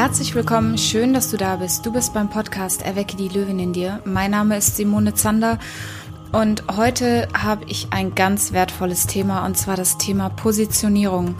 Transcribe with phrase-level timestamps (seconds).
[0.00, 1.84] Herzlich willkommen, schön, dass du da bist.
[1.84, 4.00] Du bist beim Podcast Erwecke die Löwin in dir.
[4.06, 5.58] Mein Name ist Simone Zander
[6.32, 11.34] und heute habe ich ein ganz wertvolles Thema und zwar das Thema Positionierung.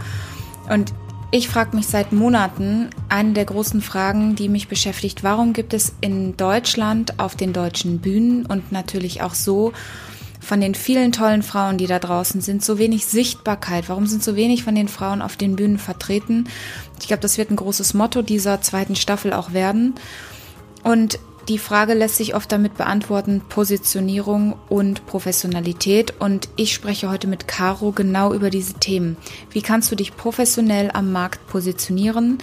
[0.68, 0.92] Und
[1.30, 5.24] ich frage mich seit Monaten eine der großen Fragen, die mich beschäftigt.
[5.24, 9.72] Warum gibt es in Deutschland auf den deutschen Bühnen und natürlich auch so
[10.50, 13.88] von den vielen tollen Frauen, die da draußen sind, so wenig Sichtbarkeit?
[13.88, 16.48] Warum sind so wenig von den Frauen auf den Bühnen vertreten?
[16.98, 19.94] Ich glaube, das wird ein großes Motto dieser zweiten Staffel auch werden.
[20.82, 26.14] Und die Frage lässt sich oft damit beantworten, Positionierung und Professionalität.
[26.18, 29.16] Und ich spreche heute mit Caro genau über diese Themen.
[29.52, 32.38] Wie kannst du dich professionell am Markt positionieren?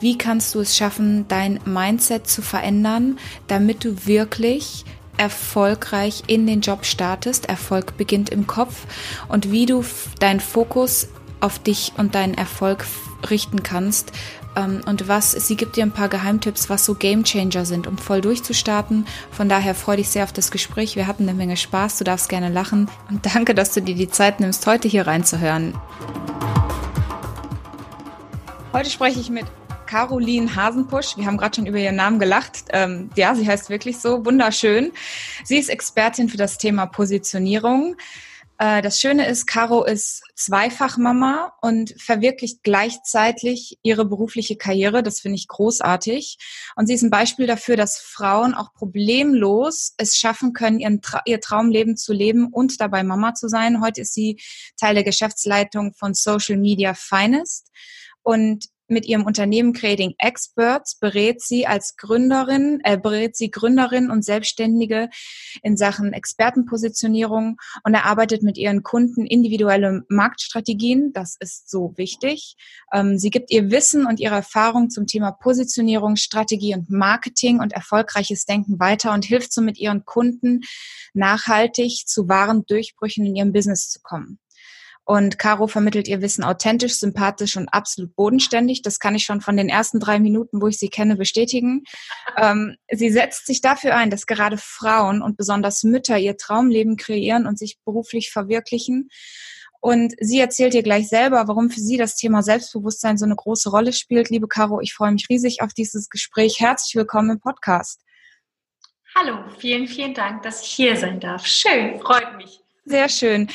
[0.00, 4.84] Wie kannst du es schaffen, dein Mindset zu verändern, damit du wirklich
[5.16, 7.46] erfolgreich in den Job startest.
[7.48, 8.86] Erfolg beginnt im Kopf
[9.28, 9.84] und wie du
[10.18, 11.08] deinen Fokus
[11.40, 12.84] auf dich und deinen Erfolg
[13.28, 14.12] richten kannst.
[14.56, 17.98] Ähm, und was, sie gibt dir ein paar Geheimtipps, was so Game Changer sind, um
[17.98, 19.06] voll durchzustarten.
[19.30, 20.96] Von daher freue dich sehr auf das Gespräch.
[20.96, 21.98] Wir hatten eine Menge Spaß.
[21.98, 22.88] Du darfst gerne lachen.
[23.10, 25.74] Und danke, dass du dir die Zeit nimmst, heute hier reinzuhören.
[28.72, 29.44] Heute spreche ich mit
[29.92, 31.18] Caroline Hasenpusch.
[31.18, 32.64] Wir haben gerade schon über ihren Namen gelacht.
[32.70, 34.90] Ähm, ja, sie heißt wirklich so wunderschön.
[35.44, 37.96] Sie ist Expertin für das Thema Positionierung.
[38.56, 45.02] Äh, das Schöne ist, Caro ist Zweifachmama und verwirklicht gleichzeitig ihre berufliche Karriere.
[45.02, 46.38] Das finde ich großartig.
[46.74, 51.20] Und sie ist ein Beispiel dafür, dass Frauen auch problemlos es schaffen können, ihren Tra
[51.26, 53.82] ihr Traumleben zu leben und dabei Mama zu sein.
[53.82, 54.40] Heute ist sie
[54.78, 57.68] Teil der Geschäftsleitung von Social Media Finest.
[58.24, 64.24] Und mit ihrem Unternehmen Creating Experts berät sie als Gründerin, äh, berät sie Gründerin und
[64.24, 65.08] Selbstständige
[65.62, 71.12] in Sachen Expertenpositionierung und erarbeitet mit ihren Kunden individuelle Marktstrategien.
[71.12, 72.56] Das ist so wichtig.
[72.92, 77.72] Ähm, sie gibt ihr Wissen und ihre Erfahrung zum Thema Positionierung, Strategie und Marketing und
[77.72, 80.60] erfolgreiches Denken weiter und hilft so mit ihren Kunden
[81.14, 84.38] nachhaltig zu wahren Durchbrüchen in ihrem Business zu kommen.
[85.04, 88.82] Und Caro vermittelt ihr Wissen authentisch, sympathisch und absolut bodenständig.
[88.82, 91.82] Das kann ich schon von den ersten drei Minuten, wo ich sie kenne, bestätigen.
[92.36, 97.46] Ähm, sie setzt sich dafür ein, dass gerade Frauen und besonders Mütter ihr Traumleben kreieren
[97.46, 99.08] und sich beruflich verwirklichen.
[99.80, 103.68] Und sie erzählt ihr gleich selber, warum für sie das Thema Selbstbewusstsein so eine große
[103.70, 104.30] Rolle spielt.
[104.30, 106.60] Liebe Caro, ich freue mich riesig auf dieses Gespräch.
[106.60, 108.00] Herzlich willkommen im Podcast.
[109.16, 111.44] Hallo, vielen, vielen Dank, dass ich hier sein darf.
[111.44, 112.60] Schön, freut mich.
[112.84, 113.48] Sehr schön.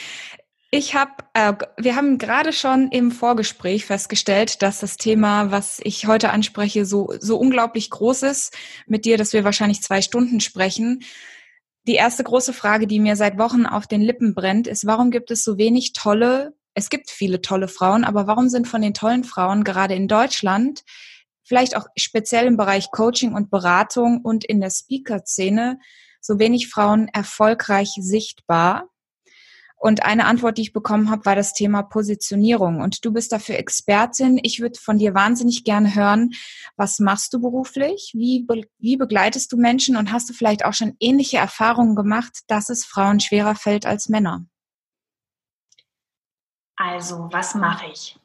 [0.77, 6.05] Ich habe, äh, wir haben gerade schon im Vorgespräch festgestellt, dass das Thema, was ich
[6.05, 8.55] heute anspreche, so so unglaublich groß ist
[8.85, 11.01] mit dir, dass wir wahrscheinlich zwei Stunden sprechen.
[11.87, 15.31] Die erste große Frage, die mir seit Wochen auf den Lippen brennt, ist: Warum gibt
[15.31, 16.53] es so wenig tolle?
[16.75, 20.83] Es gibt viele tolle Frauen, aber warum sind von den tollen Frauen gerade in Deutschland,
[21.43, 25.79] vielleicht auch speziell im Bereich Coaching und Beratung und in der Speaker-Szene,
[26.21, 28.91] so wenig Frauen erfolgreich sichtbar?
[29.79, 32.81] Und eine Antwort, die ich bekommen habe, war das Thema Positionierung.
[32.81, 34.39] Und du bist dafür Expertin.
[34.41, 36.31] Ich würde von dir wahnsinnig gerne hören,
[36.75, 38.11] was machst du beruflich?
[38.15, 39.95] Wie, be wie begleitest du Menschen?
[39.95, 44.09] Und hast du vielleicht auch schon ähnliche Erfahrungen gemacht, dass es Frauen schwerer fällt als
[44.09, 44.45] Männer?
[46.75, 48.19] Also, was mache ich?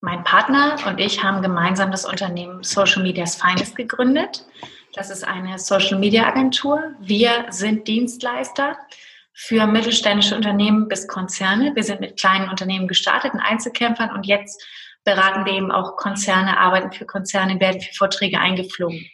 [0.00, 4.46] Mein Partner und ich haben gemeinsam das Unternehmen Social Media's Finest gegründet.
[4.94, 6.94] Das ist eine Social Media Agentur.
[7.00, 8.76] Wir sind Dienstleister
[9.34, 11.74] für mittelständische Unternehmen bis Konzerne.
[11.74, 14.64] Wir sind mit kleinen Unternehmen gestartet, in Einzelkämpfern und jetzt
[15.04, 19.04] beraten wir eben auch Konzerne, arbeiten für Konzerne, werden für Vorträge eingeflogen.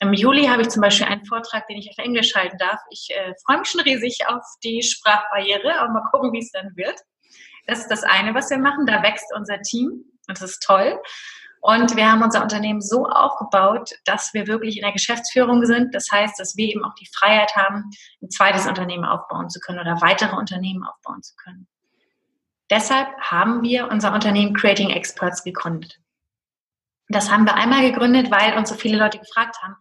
[0.00, 2.80] Im Juli habe ich zum Beispiel einen Vortrag, den ich auf Englisch halten darf.
[2.90, 6.76] Ich äh, freue mich schon riesig auf die Sprachbarriere, aber mal gucken, wie es dann
[6.76, 7.00] wird.
[7.68, 8.84] Das ist das eine, was wir machen.
[8.84, 11.00] Da wächst unser Team und das ist toll.
[11.64, 15.94] Und wir haben unser Unternehmen so aufgebaut, dass wir wirklich in der Geschäftsführung sind.
[15.94, 17.88] Das heißt, dass wir eben auch die Freiheit haben,
[18.20, 21.68] ein zweites Unternehmen aufbauen zu können oder weitere Unternehmen aufbauen zu können.
[22.68, 26.00] Deshalb haben wir unser Unternehmen Creating Experts gegründet.
[27.08, 29.76] Das haben wir einmal gegründet, weil uns so viele Leute gefragt haben,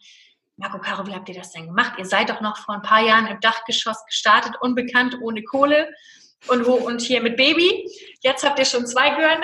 [0.58, 1.94] Marco Caro, wie habt ihr das denn gemacht?
[1.98, 5.90] Ihr seid doch noch vor ein paar Jahren im Dachgeschoss gestartet, unbekannt, ohne Kohle
[6.48, 7.90] und, wo, und hier mit Baby.
[8.22, 9.42] Jetzt habt ihr schon zwei Gören,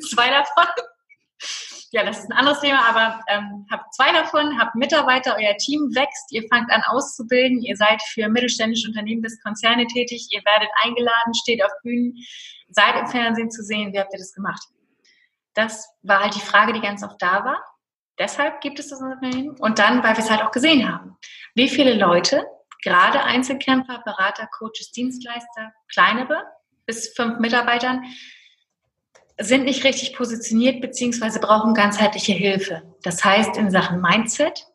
[0.00, 0.66] zwei davon
[1.94, 5.94] ja, das ist ein anderes Thema, aber ähm, habt zwei davon, habt Mitarbeiter, euer Team
[5.94, 10.70] wächst, ihr fangt an auszubilden, ihr seid für mittelständische Unternehmen bis Konzerne tätig, ihr werdet
[10.82, 12.14] eingeladen, steht auf Bühnen,
[12.68, 14.62] seid im Fernsehen zu sehen, wie habt ihr das gemacht?
[15.54, 17.62] Das war halt die Frage, die ganz oft da war.
[18.18, 19.56] Deshalb gibt es das Unternehmen.
[19.60, 21.16] Und dann, weil wir es halt auch gesehen haben.
[21.54, 22.44] Wie viele Leute,
[22.82, 26.42] gerade Einzelkämpfer, Berater, Coaches, Dienstleister, kleinere,
[26.86, 28.04] bis fünf Mitarbeitern,
[29.38, 32.82] sind nicht richtig positioniert beziehungsweise brauchen ganzheitliche Hilfe.
[33.02, 34.66] Das heißt in Sachen Mindset,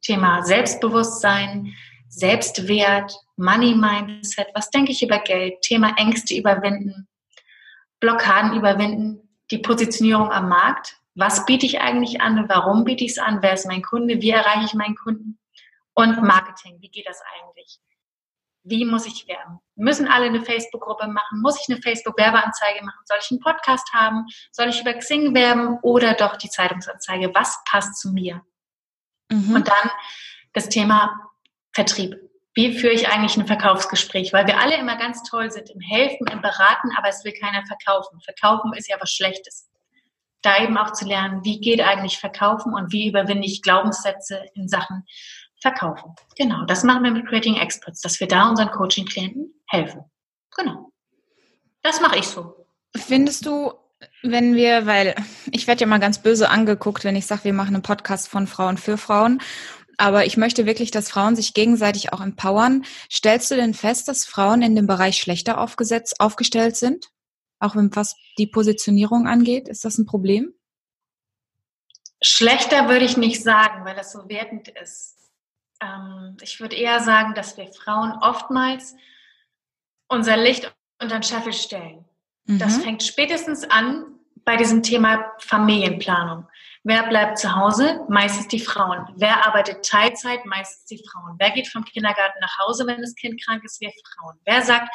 [0.00, 1.74] Thema Selbstbewusstsein,
[2.08, 7.06] Selbstwert, Money Mindset, was denke ich über Geld, Thema Ängste überwinden,
[8.00, 10.96] Blockaden überwinden, die Positionierung am Markt.
[11.14, 12.48] Was biete ich eigentlich an?
[12.48, 13.38] Warum biete ich es an?
[13.42, 14.20] Wer ist mein Kunde?
[14.20, 15.38] Wie erreiche ich meinen Kunden?
[15.94, 16.78] Und Marketing.
[16.80, 17.80] Wie geht das eigentlich?
[18.68, 19.60] Wie muss ich werben?
[19.76, 21.40] Müssen alle eine Facebook-Gruppe machen?
[21.40, 23.00] Muss ich eine Facebook-Werbeanzeige machen?
[23.04, 24.26] Soll ich einen Podcast haben?
[24.52, 27.30] Soll ich über Xing werben oder doch die Zeitungsanzeige?
[27.34, 28.42] Was passt zu mir?
[29.30, 29.54] Mhm.
[29.54, 29.90] Und dann
[30.52, 31.18] das Thema
[31.72, 32.16] Vertrieb.
[32.54, 34.32] Wie führe ich eigentlich ein Verkaufsgespräch?
[34.32, 37.64] Weil wir alle immer ganz toll sind im Helfen, im Beraten, aber es will keiner
[37.64, 38.20] verkaufen.
[38.20, 39.70] Verkaufen ist ja was Schlechtes.
[40.42, 44.68] Da eben auch zu lernen, wie geht eigentlich Verkaufen und wie überwinde ich Glaubenssätze in
[44.68, 45.04] Sachen
[45.60, 46.14] Verkaufen.
[46.36, 50.04] Genau, das machen wir mit Creating Experts, dass wir da unseren Coaching-Klienten helfen.
[50.56, 50.92] Genau.
[51.82, 52.66] Das mache ich so.
[52.96, 53.72] Findest du,
[54.22, 55.14] wenn wir, weil
[55.50, 58.46] ich werde ja mal ganz böse angeguckt, wenn ich sage, wir machen einen Podcast von
[58.46, 59.40] Frauen für Frauen.
[59.96, 62.84] Aber ich möchte wirklich, dass Frauen sich gegenseitig auch empowern.
[63.10, 67.10] Stellst du denn fest, dass Frauen in dem Bereich schlechter aufgesetzt, aufgestellt sind?
[67.58, 69.66] Auch was die Positionierung angeht?
[69.66, 70.54] Ist das ein Problem?
[72.22, 75.17] Schlechter würde ich nicht sagen, weil das so wertend ist.
[75.80, 78.96] Ähm, ich würde eher sagen, dass wir Frauen oftmals
[80.08, 82.04] unser Licht unter den Scheffel stellen.
[82.46, 82.58] Mhm.
[82.58, 84.04] Das fängt spätestens an
[84.44, 86.46] bei diesem Thema Familienplanung.
[86.82, 88.00] Wer bleibt zu Hause?
[88.08, 89.06] Meistens die Frauen.
[89.16, 90.46] Wer arbeitet Teilzeit?
[90.46, 91.36] Meistens die Frauen.
[91.38, 93.80] Wer geht vom Kindergarten nach Hause, wenn das Kind krank ist?
[93.80, 94.38] Wir Frauen.
[94.44, 94.88] Wer sagt,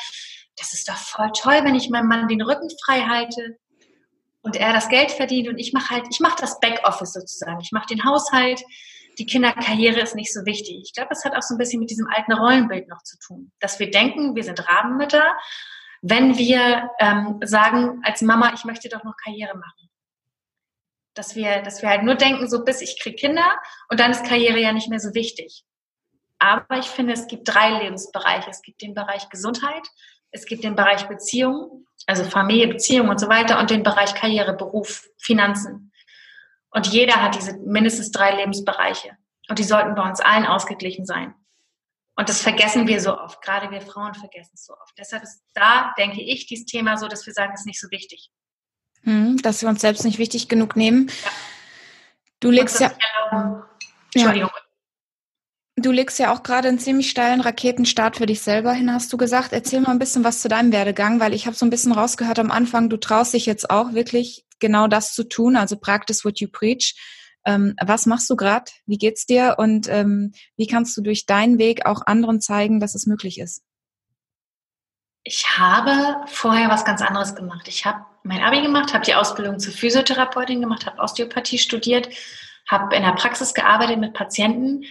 [0.58, 3.58] das ist doch voll toll, wenn ich meinem Mann den Rücken frei halte
[4.42, 7.60] und er das Geld verdient und ich mache halt, ich mache das Backoffice sozusagen.
[7.62, 8.62] Ich mache den Haushalt.
[9.18, 10.82] Die Kinderkarriere ist nicht so wichtig.
[10.84, 13.52] Ich glaube, es hat auch so ein bisschen mit diesem alten Rollenbild noch zu tun,
[13.60, 15.36] dass wir denken, wir sind Rabenmütter,
[16.02, 19.90] wenn wir ähm, sagen als Mama, ich möchte doch noch Karriere machen.
[21.14, 23.58] Dass wir, dass wir halt nur denken, so bis ich kriege Kinder
[23.90, 25.64] und dann ist Karriere ja nicht mehr so wichtig.
[26.40, 28.50] Aber ich finde, es gibt drei Lebensbereiche.
[28.50, 29.88] Es gibt den Bereich Gesundheit,
[30.32, 34.54] es gibt den Bereich Beziehung, also Familie, Beziehung und so weiter und den Bereich Karriere,
[34.54, 35.93] Beruf, Finanzen.
[36.74, 39.12] Und jeder hat diese mindestens drei Lebensbereiche.
[39.50, 41.34] Und die sollten bei uns allen ausgeglichen sein.
[42.16, 43.42] Und das vergessen wir so oft.
[43.42, 44.94] Gerade wir Frauen vergessen es so oft.
[44.98, 47.90] Deshalb ist da, denke ich, dieses Thema so, dass wir sagen, es ist nicht so
[47.92, 48.30] wichtig.
[49.02, 51.08] Hm, dass wir uns selbst nicht wichtig genug nehmen.
[51.08, 51.32] Ja.
[52.40, 52.92] Du legst ja.
[54.14, 54.52] Entschuldigung.
[55.76, 59.18] Du legst ja auch gerade einen ziemlich steilen Raketenstart für dich selber hin, hast du
[59.18, 59.54] gesagt.
[59.54, 62.38] Erzähl mal ein bisschen was zu deinem Werdegang, weil ich habe so ein bisschen rausgehört
[62.38, 66.40] am Anfang, du traust dich jetzt auch wirklich genau das zu tun, also practice what
[66.40, 66.96] you preach.
[67.46, 68.72] Ähm, was machst du gerade?
[68.86, 69.56] Wie geht's dir?
[69.58, 73.64] Und ähm, wie kannst du durch deinen Weg auch anderen zeigen, dass es möglich ist?
[75.24, 77.68] Ich habe vorher was ganz anderes gemacht.
[77.68, 82.10] Ich habe mein Abi gemacht, habe die Ausbildung zur Physiotherapeutin gemacht, habe Osteopathie studiert,
[82.70, 84.86] habe in der Praxis gearbeitet mit Patienten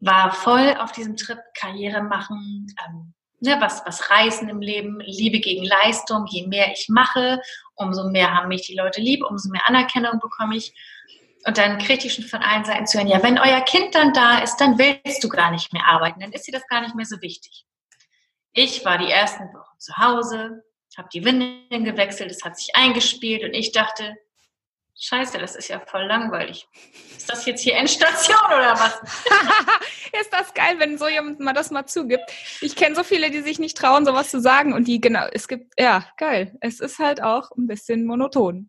[0.00, 5.40] war voll auf diesem Trip Karriere machen, ähm, ne, was, was reißen im Leben, Liebe
[5.40, 6.26] gegen Leistung.
[6.26, 7.40] Je mehr ich mache,
[7.74, 10.74] umso mehr haben mich die Leute lieb, umso mehr Anerkennung bekomme ich.
[11.46, 14.12] Und dann kriege ich schon von allen Seiten zu hören, ja, wenn euer Kind dann
[14.12, 16.94] da ist, dann willst du gar nicht mehr arbeiten, dann ist dir das gar nicht
[16.94, 17.64] mehr so wichtig.
[18.52, 20.62] Ich war die ersten Wochen zu Hause,
[21.00, 24.16] habe die Windeln gewechselt, es hat sich eingespielt und ich dachte,
[25.02, 26.68] Scheiße, das ist ja voll langweilig.
[27.16, 29.00] Ist das jetzt hier Endstation oder was?
[30.20, 32.30] ist das geil, wenn so jemand mal das mal zugibt.
[32.60, 35.48] Ich kenne so viele, die sich nicht trauen, sowas zu sagen und die genau, es
[35.48, 36.54] gibt, ja, geil.
[36.60, 38.68] Es ist halt auch ein bisschen monoton.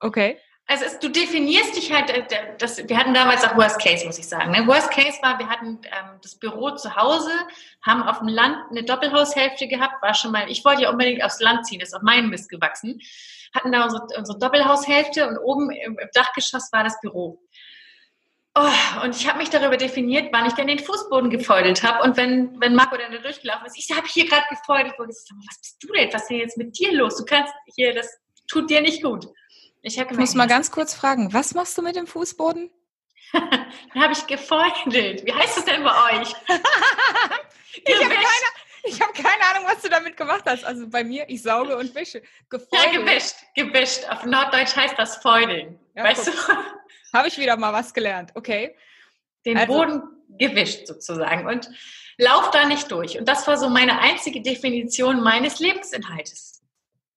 [0.00, 0.36] Okay.
[0.66, 2.24] Also es, du definierst dich halt, äh,
[2.58, 4.50] das, wir hatten damals auch Worst Case, muss ich sagen.
[4.50, 4.66] Ne?
[4.66, 7.30] Worst Case war, wir hatten ähm, das Büro zu Hause,
[7.86, 11.38] haben auf dem Land eine Doppelhaushälfte gehabt, war schon mal, ich wollte ja unbedingt aufs
[11.38, 13.00] Land ziehen, ist auf meinem Mist gewachsen
[13.54, 17.40] hatten da unsere, unsere Doppelhaushälfte und oben im, im Dachgeschoss war das Büro.
[18.56, 22.02] Oh, und ich habe mich darüber definiert, wann ich denn den Fußboden gefeudelt habe.
[22.02, 24.98] Und wenn, wenn Marco dann da durchgelaufen ist, ich habe hier gerade gefeudelt.
[24.98, 26.12] Und ich so, was bist du denn?
[26.12, 27.16] Was ist denn jetzt mit dir los?
[27.16, 28.08] Du kannst hier, das
[28.48, 29.26] tut dir nicht gut.
[29.82, 32.70] Ich, ich muss mal ganz kurz fragen, was machst du mit dem Fußboden?
[33.32, 35.24] dann habe ich gefeudelt.
[35.24, 36.34] Wie heißt das denn bei euch?
[37.84, 38.26] ich habe keine,
[38.84, 40.64] ich habe keine Ahnung, was du damit gemacht hast.
[40.64, 42.22] Also bei mir, ich sauge und wische.
[42.48, 42.92] Gefeudelt.
[42.92, 44.08] Ja, gewischt, gewischt.
[44.08, 45.78] Auf Norddeutsch heißt das Feudeln.
[45.94, 46.46] Ja, weißt guck.
[46.46, 47.18] du?
[47.18, 48.30] Habe ich wieder mal was gelernt.
[48.34, 48.76] Okay.
[49.44, 49.72] Den also.
[49.72, 50.02] Boden
[50.38, 51.68] gewischt sozusagen und
[52.18, 53.18] lauf da nicht durch.
[53.18, 56.62] Und das war so meine einzige Definition meines Lebensinhaltes.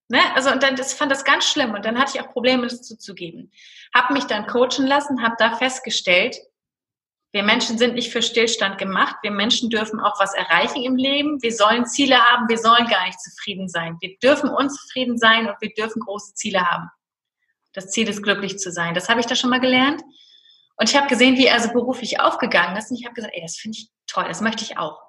[0.07, 0.19] Ne?
[0.35, 2.81] Also und dann das fand das ganz schlimm und dann hatte ich auch Probleme, das
[2.81, 3.51] zuzugeben.
[3.93, 6.37] Habe mich dann coachen lassen, habe da festgestellt,
[7.33, 9.15] Wir Menschen sind nicht für Stillstand gemacht.
[9.23, 11.41] Wir Menschen dürfen auch was erreichen im Leben.
[11.41, 12.47] Wir sollen Ziele haben.
[12.47, 13.97] Wir sollen gar nicht zufrieden sein.
[14.01, 16.89] Wir dürfen unzufrieden sein und wir dürfen große Ziele haben.
[17.73, 18.93] Das Ziel ist, glücklich zu sein.
[18.93, 20.03] Das habe ich da schon mal gelernt.
[20.75, 22.91] Und ich habe gesehen, wie er so beruflich aufgegangen ist.
[22.91, 24.25] Und ich habe gesagt, ey, das finde ich toll.
[24.27, 25.01] Das möchte ich auch.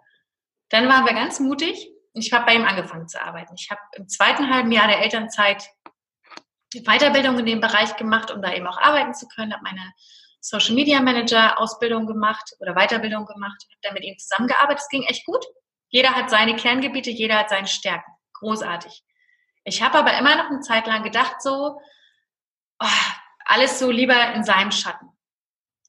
[0.71, 1.91] Dann waren wir ganz mutig.
[2.15, 3.55] Und ich habe bei ihm angefangen zu arbeiten.
[3.59, 5.69] Ich habe im zweiten halben Jahr der Elternzeit
[6.75, 9.53] Weiterbildung in dem Bereich gemacht, um da eben auch arbeiten zu können.
[9.53, 9.93] Habe meine
[10.45, 14.83] Social Media Manager Ausbildung gemacht oder Weiterbildung gemacht, habe dann mit ihm zusammengearbeitet.
[14.83, 15.43] Es ging echt gut.
[15.89, 18.13] Jeder hat seine Kerngebiete, jeder hat seine Stärken.
[18.35, 19.03] Großartig.
[19.65, 21.81] Ich habe aber immer noch eine Zeit lang gedacht, so,
[22.79, 22.87] oh,
[23.47, 25.09] alles so lieber in seinem Schatten.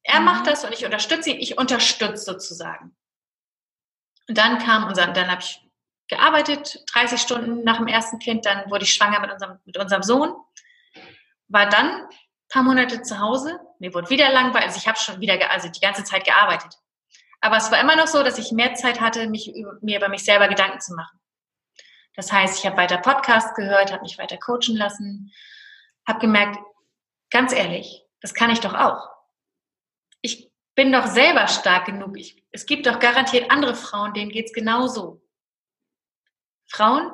[0.04, 0.26] Er mhm.
[0.26, 2.96] macht das und ich unterstütze ihn, ich unterstütze sozusagen.
[4.30, 5.60] Und dann kam unser, dann habe ich
[6.08, 10.04] gearbeitet, 30 Stunden nach dem ersten Kind, dann wurde ich schwanger mit unserem, mit unserem
[10.04, 10.34] Sohn,
[11.50, 12.08] war dann
[12.48, 13.60] paar Monate zu Hause.
[13.80, 14.68] Mir wurde wieder langweilig.
[14.68, 16.76] Also ich habe schon wieder, also die ganze Zeit gearbeitet.
[17.42, 20.24] Aber es war immer noch so, dass ich mehr Zeit hatte, mich, mir über mich
[20.24, 21.20] selber Gedanken zu machen.
[22.16, 25.34] Das heißt, ich habe weiter Podcasts gehört, habe mich weiter coachen lassen,
[26.08, 26.58] habe gemerkt,
[27.30, 29.10] ganz ehrlich, das kann ich doch auch.
[30.22, 32.18] Ich bin doch selber stark genug.
[32.18, 35.22] Ich, es gibt doch garantiert andere Frauen, denen geht's genauso.
[36.68, 37.12] Frauen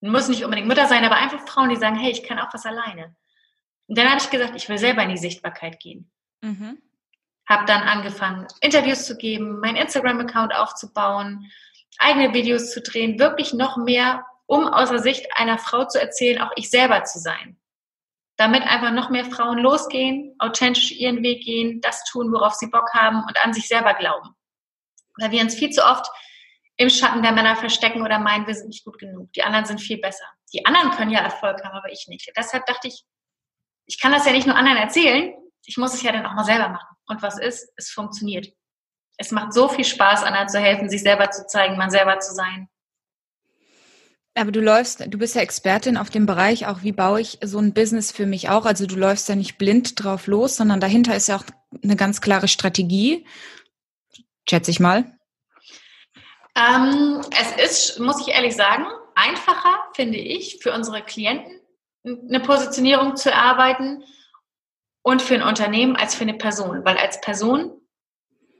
[0.00, 2.66] müssen nicht unbedingt Mütter sein, aber einfach Frauen, die sagen, hey, ich kann auch was
[2.66, 3.16] alleine.
[3.88, 6.10] Und dann habe ich gesagt, ich will selber in die Sichtbarkeit gehen.
[6.42, 6.78] Mhm.
[7.48, 11.50] Habe dann angefangen, Interviews zu geben, meinen Instagram-Account aufzubauen,
[11.98, 16.40] eigene Videos zu drehen, wirklich noch mehr, um aus der Sicht einer Frau zu erzählen,
[16.40, 17.56] auch ich selber zu sein.
[18.36, 22.92] Damit einfach noch mehr Frauen losgehen, authentisch ihren Weg gehen, das tun, worauf sie Bock
[22.92, 24.30] haben und an sich selber glauben.
[25.18, 26.06] Weil wir uns viel zu oft
[26.76, 29.32] im Schatten der Männer verstecken oder meinen, wir sind nicht gut genug.
[29.32, 30.26] Die anderen sind viel besser.
[30.52, 32.30] Die anderen können ja Erfolg haben, aber ich nicht.
[32.36, 33.04] Deshalb dachte ich,
[33.86, 36.44] ich kann das ja nicht nur anderen erzählen, ich muss es ja dann auch mal
[36.44, 36.96] selber machen.
[37.08, 37.72] Und was ist?
[37.76, 38.48] Es funktioniert.
[39.16, 42.34] Es macht so viel Spaß, anderen zu helfen, sich selber zu zeigen, man selber zu
[42.34, 42.68] sein.
[44.34, 47.58] Aber du läufst, du bist ja Expertin auf dem Bereich, auch wie baue ich so
[47.58, 48.66] ein Business für mich auch.
[48.66, 51.44] Also du läufst ja nicht blind drauf los, sondern dahinter ist ja auch
[51.82, 53.26] eine ganz klare Strategie,
[54.46, 55.16] schätze ich mal.
[56.54, 61.55] Ähm, es ist, muss ich ehrlich sagen, einfacher, finde ich, für unsere Klienten,
[62.06, 64.04] eine Positionierung zu erarbeiten
[65.02, 66.84] und für ein Unternehmen als für eine Person.
[66.84, 67.80] Weil als Person,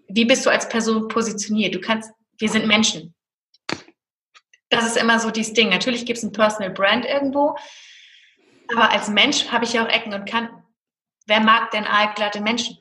[0.08, 1.74] wie bist du als Person positioniert?
[1.74, 3.14] Du kannst, wir sind Menschen.
[4.68, 5.68] Das ist immer so dieses Ding.
[5.68, 7.56] Natürlich gibt es ein Personal Brand irgendwo,
[8.74, 10.62] aber als Mensch habe ich ja auch Ecken und Kanten.
[11.26, 12.78] Wer mag denn aalglatte Menschen?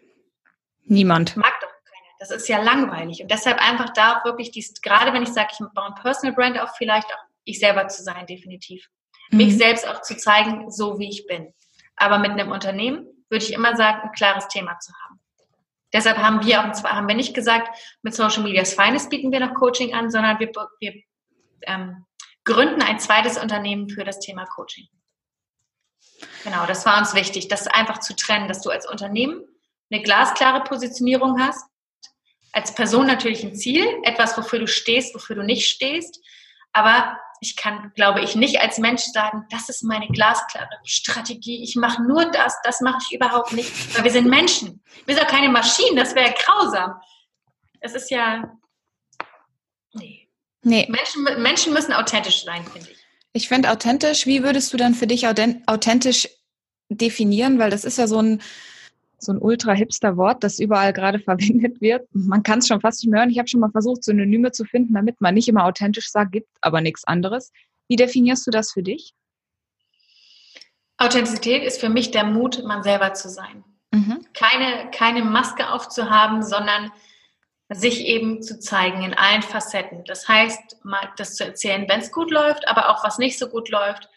[0.84, 1.38] Niemand.
[1.38, 2.16] Mag doch keiner.
[2.20, 3.22] Das ist ja langweilig.
[3.22, 6.60] Und deshalb einfach da wirklich dies, gerade wenn ich sage, ich baue ein Personal Brand
[6.60, 8.90] auf, vielleicht auch ich selber zu sein, definitiv
[9.30, 9.38] mhm.
[9.38, 11.54] mich selbst auch zu zeigen, so wie ich bin.
[11.96, 15.20] Aber mit einem Unternehmen würde ich immer sagen, ein klares Thema zu haben.
[15.94, 17.70] Deshalb haben wir auch, zwar haben wir nicht gesagt,
[18.02, 20.94] mit Social Medias Feines bieten wir noch Coaching an, sondern wir, wir
[21.62, 22.06] ähm,
[22.44, 24.88] gründen ein zweites Unternehmen für das Thema Coaching.
[26.44, 29.42] Genau, das war uns wichtig, das einfach zu trennen, dass du als Unternehmen
[29.90, 31.66] eine glasklare Positionierung hast,
[32.52, 36.20] als Person natürlich ein Ziel, etwas, wofür du stehst, wofür du nicht stehst,
[36.76, 41.64] aber ich kann, glaube ich, nicht als Mensch sagen, das ist meine glasklare Strategie.
[41.64, 44.84] Ich mache nur das, das mache ich überhaupt nicht, weil wir sind Menschen.
[45.06, 46.96] Wir sind auch keine Maschinen, das wäre grausam.
[47.80, 48.58] Es ist ja,
[49.94, 50.28] nee.
[50.64, 50.86] nee.
[50.90, 52.98] Menschen, Menschen müssen authentisch sein, finde ich.
[53.32, 56.28] Ich finde authentisch, wie würdest du dann für dich authentisch
[56.90, 57.58] definieren?
[57.58, 58.42] Weil das ist ja so ein,
[59.18, 62.08] so ein ultra-hipster-Wort, das überall gerade verwendet wird.
[62.14, 63.30] Man kann es schon fast nicht mehr hören.
[63.30, 66.50] Ich habe schon mal versucht, Synonyme zu finden, damit man nicht immer authentisch sagt, gibt
[66.62, 67.52] aber nichts anderes.
[67.88, 69.14] Wie definierst du das für dich?
[70.98, 73.64] Authentizität ist für mich der Mut, man selber zu sein.
[73.92, 74.26] Mhm.
[74.34, 76.92] Keine, keine Maske aufzuhaben, sondern
[77.70, 80.04] sich eben zu zeigen in allen Facetten.
[80.06, 83.50] Das heißt, mal das zu erzählen, wenn es gut läuft, aber auch was nicht so
[83.50, 84.10] gut läuft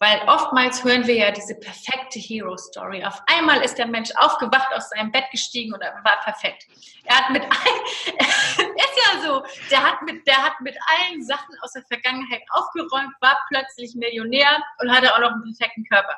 [0.00, 3.04] weil oftmals hören wir ja diese perfekte Hero-Story.
[3.04, 6.66] Auf einmal ist der Mensch aufgewacht, aus seinem Bett gestiegen und war perfekt.
[7.04, 8.16] Er hat mit allen,
[8.76, 13.12] ist ja so, der hat mit, der hat mit allen Sachen aus der Vergangenheit aufgeräumt,
[13.20, 16.16] war plötzlich Millionär und hatte auch noch einen perfekten Körper.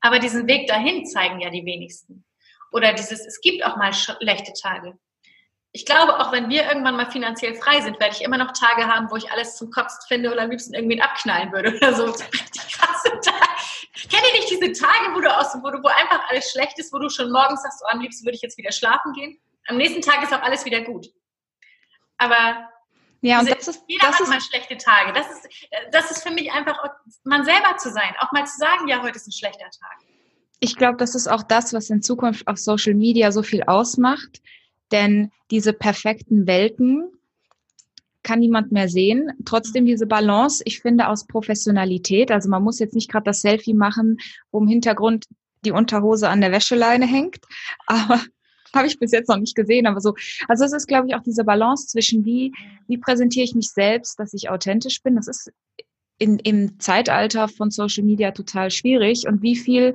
[0.00, 2.24] Aber diesen Weg dahin zeigen ja die wenigsten.
[2.70, 4.96] Oder dieses, es gibt auch mal schlechte Tage
[5.72, 8.86] ich glaube, auch wenn wir irgendwann mal finanziell frei sind, werde ich immer noch Tage
[8.86, 12.06] haben, wo ich alles zum Kopf finde oder am liebsten irgendwie abknallen würde oder so.
[12.12, 13.46] so richtig krasse Tage.
[14.08, 16.92] Kennt ihr nicht diese Tage, wo du aus, wo du, wo einfach alles schlecht ist,
[16.92, 19.38] wo du schon morgens sagst, oh, am liebsten würde ich jetzt wieder schlafen gehen?
[19.68, 21.06] Am nächsten Tag ist auch alles wieder gut.
[22.18, 22.68] Aber
[23.20, 25.12] ja, und das ist, jeder das hat ist, mal schlechte Tage.
[25.12, 25.48] Das ist,
[25.92, 26.82] das ist für mich einfach,
[27.24, 28.14] man selber zu sein.
[28.20, 29.98] Auch mal zu sagen, ja, heute ist ein schlechter Tag.
[30.58, 34.40] Ich glaube, das ist auch das, was in Zukunft auf Social Media so viel ausmacht
[34.92, 37.10] Denn diese perfekten Welten
[38.22, 39.32] kann niemand mehr sehen.
[39.44, 42.30] Trotzdem diese Balance, ich finde, aus Professionalität.
[42.30, 44.18] Also man muss jetzt nicht gerade das Selfie machen,
[44.50, 45.26] wo im Hintergrund
[45.64, 47.38] die Unterhose an der Wäscheleine hängt.
[47.86, 48.20] Aber
[48.74, 50.14] habe ich bis jetzt noch nicht gesehen, aber so.
[50.46, 52.52] Also es ist, glaube ich, auch diese Balance zwischen wie,
[52.86, 55.16] wie präsentiere ich mich selbst, dass ich authentisch bin.
[55.16, 55.50] Das ist
[56.18, 59.26] in, im Zeitalter von Social Media total schwierig.
[59.26, 59.94] Und wie viel,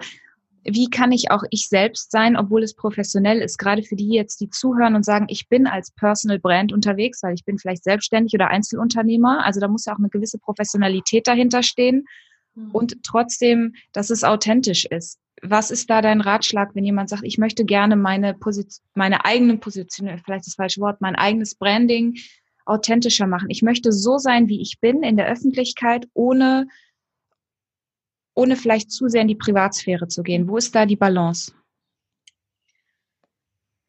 [0.66, 4.42] wie kann ich auch ich selbst sein, obwohl es professionell ist, gerade für die jetzt,
[4.42, 8.34] die zuhören und sagen, ich bin als Personal Brand unterwegs, weil ich bin vielleicht selbstständig
[8.34, 9.46] oder Einzelunternehmer.
[9.46, 12.06] Also da muss ja auch eine gewisse Professionalität dahinter stehen.
[12.56, 12.72] Mhm.
[12.72, 17.38] Und trotzdem, dass es authentisch ist was ist da dein Ratschlag, wenn jemand sagt, ich
[17.38, 22.16] möchte gerne meine Position, meine eigene Position, vielleicht das falsche Wort, mein eigenes Branding
[22.66, 23.50] authentischer machen.
[23.50, 26.68] Ich möchte so sein, wie ich bin in der Öffentlichkeit, ohne,
[28.36, 30.48] ohne vielleicht zu sehr in die Privatsphäre zu gehen.
[30.48, 31.52] Wo ist da die Balance?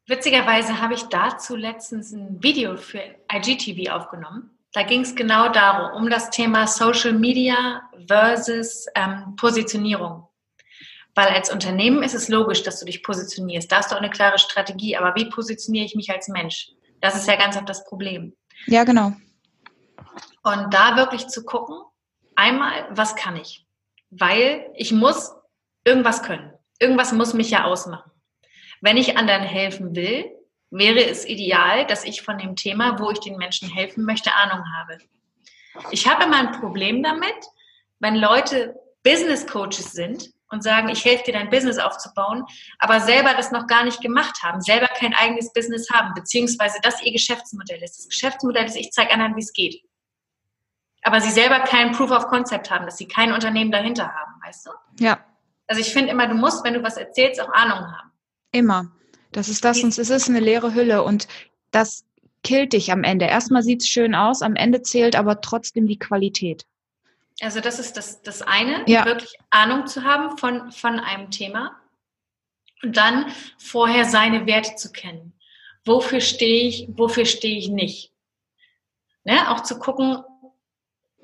[0.07, 3.01] Witzigerweise habe ich dazu letztens ein Video für
[3.31, 4.57] IGTV aufgenommen.
[4.71, 10.27] Da ging es genau darum, um das Thema Social Media versus ähm, Positionierung.
[11.13, 13.69] Weil als Unternehmen ist es logisch, dass du dich positionierst.
[13.71, 14.95] Da hast du auch eine klare Strategie.
[14.95, 16.69] Aber wie positioniere ich mich als Mensch?
[17.01, 18.33] Das ist ja ganz oft das Problem.
[18.67, 19.13] Ja, genau.
[20.43, 21.81] Und da wirklich zu gucken,
[22.35, 23.66] einmal, was kann ich?
[24.09, 25.33] Weil ich muss
[25.83, 26.53] irgendwas können.
[26.79, 28.11] Irgendwas muss mich ja ausmachen.
[28.81, 30.25] Wenn ich anderen helfen will,
[30.69, 34.63] wäre es ideal, dass ich von dem Thema, wo ich den Menschen helfen möchte, Ahnung
[34.77, 34.97] habe.
[35.91, 37.35] Ich habe immer ein Problem damit,
[37.99, 42.45] wenn Leute Business Coaches sind und sagen, ich helfe dir dein Business aufzubauen,
[42.79, 47.01] aber selber das noch gar nicht gemacht haben, selber kein eigenes Business haben, beziehungsweise das
[47.03, 47.99] ihr Geschäftsmodell ist.
[47.99, 49.81] Das Geschäftsmodell ist, ich zeige anderen, wie es geht.
[51.03, 54.67] Aber sie selber kein Proof of Concept haben, dass sie kein Unternehmen dahinter haben, weißt
[54.67, 54.71] du?
[54.99, 55.19] Ja.
[55.67, 58.11] Also ich finde immer, du musst, wenn du was erzählst, auch Ahnung haben.
[58.51, 58.91] Immer.
[59.31, 61.27] Das ist das, sonst ist es eine leere Hülle und
[61.71, 62.05] das
[62.43, 63.25] killt dich am Ende.
[63.25, 66.65] Erstmal sieht es schön aus, am Ende zählt aber trotzdem die Qualität.
[67.41, 69.05] Also das ist das, das eine, ja.
[69.05, 71.75] wirklich Ahnung zu haben von, von einem Thema
[72.81, 75.33] und dann vorher seine Werte zu kennen.
[75.85, 78.11] Wofür stehe ich, wofür stehe ich nicht?
[79.23, 79.51] Ne?
[79.51, 80.23] Auch zu gucken,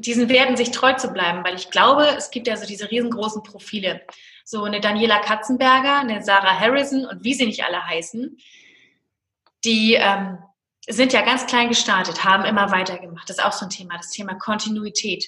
[0.06, 3.44] diesen Werten sich treu zu bleiben, weil ich glaube, es gibt ja so diese riesengroßen
[3.44, 4.02] Profile.
[4.46, 8.38] So eine Daniela Katzenberger, eine Sarah Harrison und wie sie nicht alle heißen,
[9.64, 10.38] die ähm,
[10.88, 13.30] sind ja ganz klein gestartet, haben immer weitergemacht.
[13.30, 15.26] Das ist auch so ein Thema, das Thema Kontinuität.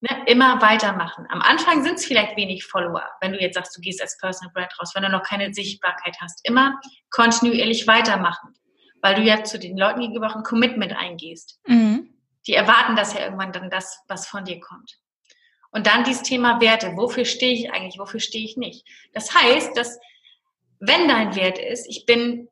[0.00, 1.26] Ne, immer weitermachen.
[1.28, 4.52] Am Anfang sind es vielleicht wenig Follower, wenn du jetzt sagst, du gehst als Personal
[4.52, 6.40] Brand raus, wenn du noch keine Sichtbarkeit hast.
[6.42, 8.52] Immer kontinuierlich weitermachen,
[9.00, 11.60] weil du ja zu den Leuten gegenüber auch ein Commitment eingehst.
[11.68, 12.01] Mhm.
[12.46, 14.98] Die erwarten das ja irgendwann dann das, was von dir kommt.
[15.70, 16.96] Und dann dieses Thema Werte.
[16.96, 17.98] Wofür stehe ich eigentlich?
[17.98, 18.86] Wofür stehe ich nicht?
[19.14, 19.98] Das heißt, dass
[20.80, 22.48] wenn dein Wert ist, ich bin,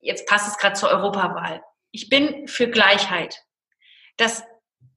[0.00, 3.42] jetzt passt es gerade zur Europawahl, ich bin für Gleichheit.
[4.16, 4.44] Das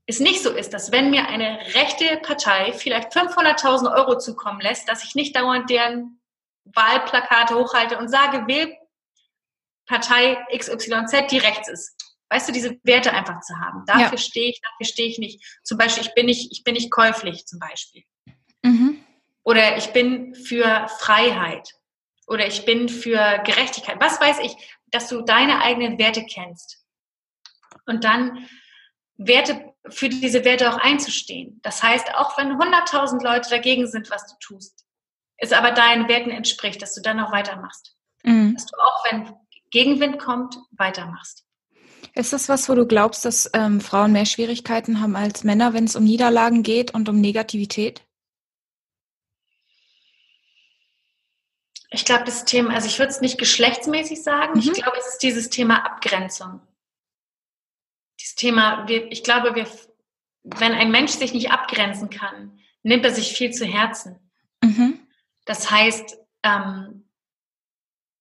[0.08, 4.88] es nicht so ist, dass wenn mir eine rechte Partei vielleicht 500.000 Euro zukommen lässt,
[4.88, 6.22] dass ich nicht dauernd deren
[6.64, 8.74] Wahlplakate hochhalte und sage, wähl
[9.86, 11.97] Partei XYZ, die rechts ist.
[12.30, 13.84] Weißt du, diese Werte einfach zu haben.
[13.86, 14.18] Dafür ja.
[14.18, 15.60] stehe ich, dafür stehe ich nicht.
[15.64, 18.04] Zum Beispiel, ich bin nicht, ich bin nicht käuflich, zum Beispiel.
[18.64, 19.00] Mhm.
[19.44, 21.74] Oder ich bin für Freiheit.
[22.28, 23.96] Oder ich bin für Gerechtigkeit.
[24.00, 24.56] Was weiß ich,
[24.92, 26.84] dass du deine eigenen Werte kennst.
[27.86, 28.48] Und dann
[29.18, 31.60] Werte, für diese Werte auch einzustehen.
[31.64, 34.86] Das heißt, auch wenn 100.000 Leute dagegen sind, was du tust,
[35.38, 37.96] es aber deinen Werten entspricht, dass du dann auch weitermachst.
[38.24, 38.54] Mhm.
[38.54, 39.34] Dass du auch, wenn
[39.72, 41.47] Gegenwind kommt, weitermachst.
[42.18, 45.86] Ist das was, wo du glaubst, dass ähm, Frauen mehr Schwierigkeiten haben als Männer, wenn
[45.86, 48.02] es um Niederlagen geht und um Negativität?
[51.90, 54.60] Ich glaube, das Thema, also ich würde es nicht geschlechtsmäßig sagen, mhm.
[54.60, 56.62] ich glaube, es ist dieses Thema Abgrenzung
[58.20, 59.68] dieses Thema, wir, ich glaube, wir,
[60.44, 64.20] wenn ein Mensch sich nicht abgrenzen kann, nimmt er sich viel zu Herzen.
[64.64, 65.00] Mhm.
[65.46, 67.08] Das heißt, ähm,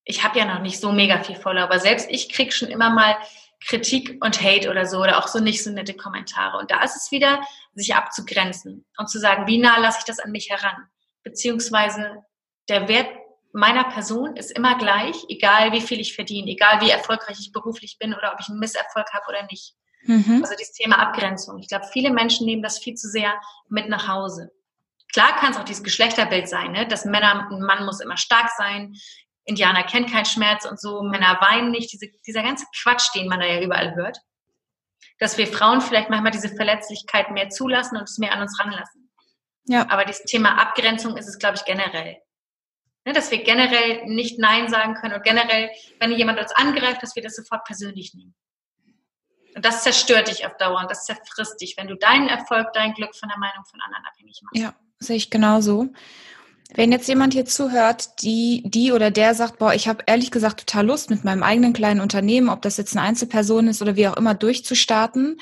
[0.05, 2.91] ich habe ja noch nicht so mega viel Follower, aber selbst ich kriege schon immer
[2.91, 3.17] mal
[3.65, 6.59] Kritik und Hate oder so oder auch so nicht so nette Kommentare.
[6.59, 7.41] Und da ist es wieder,
[7.75, 10.89] sich abzugrenzen und zu sagen, wie nah lasse ich das an mich heran?
[11.23, 12.25] Beziehungsweise
[12.69, 13.09] der Wert
[13.53, 17.99] meiner Person ist immer gleich, egal wie viel ich verdiene, egal wie erfolgreich ich beruflich
[17.99, 19.75] bin oder ob ich einen Misserfolg habe oder nicht.
[20.03, 20.41] Mhm.
[20.43, 21.59] Also das Thema Abgrenzung.
[21.59, 24.53] Ich glaube, viele Menschen nehmen das viel zu sehr mit nach Hause.
[25.13, 26.87] Klar kann es auch dieses Geschlechterbild sein, ne?
[26.87, 28.95] dass Männer, ein Mann muss immer stark sein,
[29.47, 33.41] Indianer kennt keinen Schmerz und so, Männer weinen nicht, diese, dieser ganze Quatsch, den man
[33.41, 34.19] da ja überall hört.
[35.19, 39.09] Dass wir Frauen vielleicht manchmal diese Verletzlichkeit mehr zulassen und es mehr an uns ranlassen.
[39.65, 39.89] Ja.
[39.89, 42.19] Aber das Thema Abgrenzung ist es, glaube ich, generell.
[43.05, 47.15] Ne, dass wir generell nicht Nein sagen können und generell, wenn jemand uns angreift, dass
[47.15, 48.35] wir das sofort persönlich nehmen.
[49.55, 52.95] Und das zerstört dich auf Dauer und das zerfrisst dich, wenn du deinen Erfolg, dein
[52.95, 54.61] Glück von der Meinung von anderen abhängig machst.
[54.61, 55.89] Ja, sehe ich genauso.
[56.75, 60.61] Wenn jetzt jemand hier zuhört, die, die oder der sagt, boah, ich habe ehrlich gesagt
[60.61, 64.09] total Lust, mit meinem eigenen kleinen Unternehmen, ob das jetzt eine Einzelperson ist oder wie
[64.09, 65.39] auch immer, durchzustarten.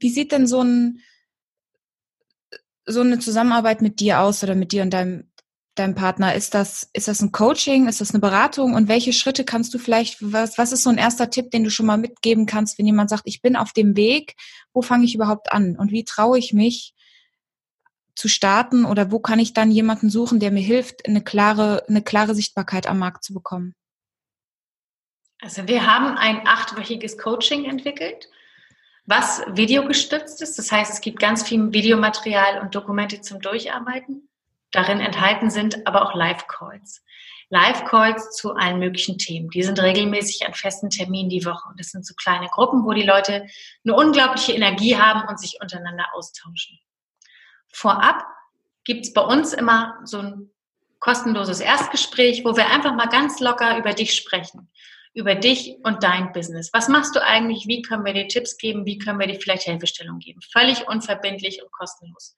[0.00, 1.00] Wie sieht denn so ein,
[2.86, 5.30] so eine Zusammenarbeit mit dir aus oder mit dir und deinem,
[5.76, 6.34] deinem Partner?
[6.34, 7.86] Ist das, ist das ein Coaching?
[7.86, 8.74] Ist das eine Beratung?
[8.74, 11.70] Und welche Schritte kannst du vielleicht, was, was ist so ein erster Tipp, den du
[11.70, 14.34] schon mal mitgeben kannst, wenn jemand sagt, ich bin auf dem Weg,
[14.72, 15.76] wo fange ich überhaupt an?
[15.76, 16.94] Und wie traue ich mich,
[18.14, 22.02] zu starten oder wo kann ich dann jemanden suchen, der mir hilft, eine klare, eine
[22.02, 23.74] klare Sichtbarkeit am Markt zu bekommen?
[25.40, 28.28] Also wir haben ein achtwöchiges Coaching entwickelt,
[29.04, 30.58] was videogestützt ist.
[30.58, 34.28] Das heißt, es gibt ganz viel Videomaterial und Dokumente zum Durcharbeiten.
[34.70, 37.04] Darin enthalten sind aber auch Live-Calls.
[37.50, 39.50] Live-Calls zu allen möglichen Themen.
[39.50, 41.68] Die sind regelmäßig an festen Terminen die Woche.
[41.68, 43.46] Und das sind so kleine Gruppen, wo die Leute
[43.84, 46.78] eine unglaubliche Energie haben und sich untereinander austauschen.
[47.74, 48.24] Vorab
[48.84, 50.50] gibt es bei uns immer so ein
[51.00, 54.70] kostenloses Erstgespräch, wo wir einfach mal ganz locker über dich sprechen.
[55.12, 56.70] Über dich und dein Business.
[56.72, 57.66] Was machst du eigentlich?
[57.66, 58.86] Wie können wir dir Tipps geben?
[58.86, 60.40] Wie können wir dir vielleicht Hilfestellung geben?
[60.52, 62.36] Völlig unverbindlich und kostenlos.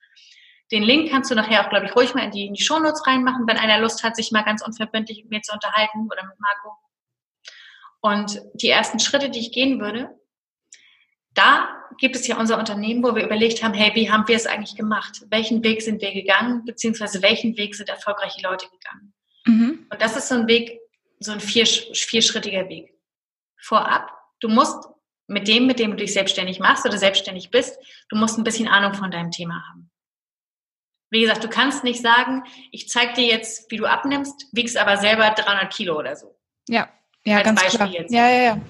[0.73, 3.07] Den Link kannst du nachher auch, glaube ich, ruhig mal in die, in die Shownotes
[3.07, 6.39] reinmachen, wenn einer Lust hat, sich mal ganz unverbindlich mit mir zu unterhalten oder mit
[6.41, 6.77] Marco.
[8.01, 10.11] Und die ersten Schritte, die ich gehen würde,
[11.37, 11.69] da
[11.99, 14.77] gibt es ja unser Unternehmen, wo wir überlegt haben, hey, wie haben wir es eigentlich
[14.77, 15.23] gemacht?
[15.31, 19.15] Welchen Weg sind wir gegangen, beziehungsweise welchen Weg sind erfolgreiche Leute gegangen?
[19.47, 19.87] Mhm.
[19.91, 20.81] Und das ist so ein Weg,
[21.21, 22.93] so ein vier, vierschrittiger Weg.
[23.59, 24.89] Vorab, du musst
[25.29, 28.69] mit dem, mit dem du dich selbstständig machst oder selbstständig bist, du musst ein bisschen
[28.69, 29.91] Ahnung von deinem Thema haben.
[31.11, 34.97] Wie gesagt, du kannst nicht sagen, ich zeig dir jetzt, wie du abnimmst, wiegst aber
[34.97, 36.37] selber 300 Kilo oder so.
[36.69, 36.89] Ja,
[37.25, 37.91] ja, Als ganz Beispiel klar.
[37.91, 38.13] Jetzt.
[38.13, 38.61] Ja, ja, ja.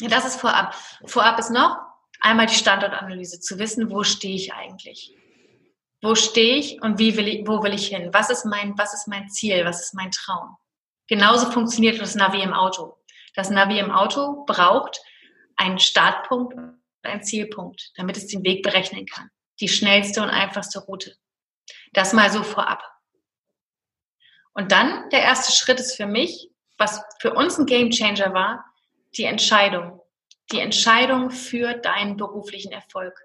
[0.00, 0.74] Das ist vorab.
[1.06, 1.76] Vorab ist noch
[2.20, 5.16] einmal die Standortanalyse, zu wissen, wo stehe ich eigentlich?
[6.00, 8.10] Wo stehe ich und wie will ich, wo will ich hin?
[8.12, 9.64] Was ist mein, was ist mein Ziel?
[9.64, 10.56] Was ist mein Traum?
[11.08, 12.98] Genauso funktioniert das Navi im Auto.
[13.34, 15.00] Das Navi im Auto braucht
[15.56, 19.30] einen Startpunkt und einen Zielpunkt, damit es den Weg berechnen kann.
[19.60, 21.16] Die schnellste und einfachste Route.
[21.92, 22.84] Das mal so vorab.
[24.52, 28.64] Und dann der erste Schritt ist für mich, was für uns ein Game Changer war,
[29.16, 30.00] die Entscheidung.
[30.52, 33.20] Die Entscheidung für deinen beruflichen Erfolg.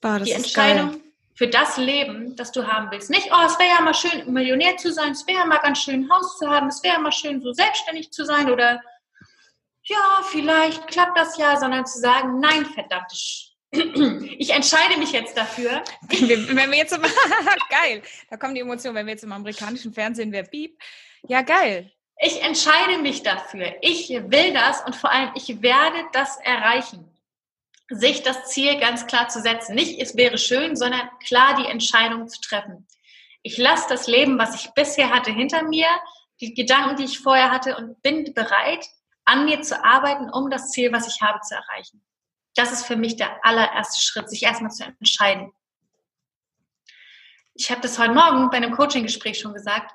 [0.00, 1.00] Boah, die Entscheidung
[1.34, 3.10] für das Leben, das du haben willst.
[3.10, 5.82] Nicht, oh, es wäre ja mal schön, Millionär zu sein, es wäre ja mal ganz
[5.82, 8.80] schön, ein Haus zu haben, es wäre ja mal schön, so selbstständig zu sein oder
[9.86, 13.50] ja, vielleicht klappt das ja, sondern zu sagen, nein, verdammte Sch
[14.38, 15.82] ich entscheide mich jetzt dafür.
[16.08, 17.08] wenn wir jetzt immer,
[17.68, 20.78] geil, da kommen die Emotionen, wenn wir jetzt im amerikanischen Fernsehen wäre, piep.
[21.26, 21.90] Ja, geil.
[22.20, 23.74] Ich entscheide mich dafür.
[23.82, 27.10] Ich will das und vor allem, ich werde das erreichen.
[27.88, 29.74] Sich das Ziel ganz klar zu setzen.
[29.74, 32.86] Nicht, es wäre schön, sondern klar die Entscheidung zu treffen.
[33.42, 35.86] Ich lasse das Leben, was ich bisher hatte, hinter mir,
[36.40, 38.86] die Gedanken, die ich vorher hatte und bin bereit,
[39.24, 42.02] an mir zu arbeiten, um das Ziel, was ich habe, zu erreichen.
[42.54, 45.52] Das ist für mich der allererste Schritt, sich erstmal zu entscheiden.
[47.54, 49.92] Ich habe das heute Morgen bei einem Coaching-Gespräch schon gesagt.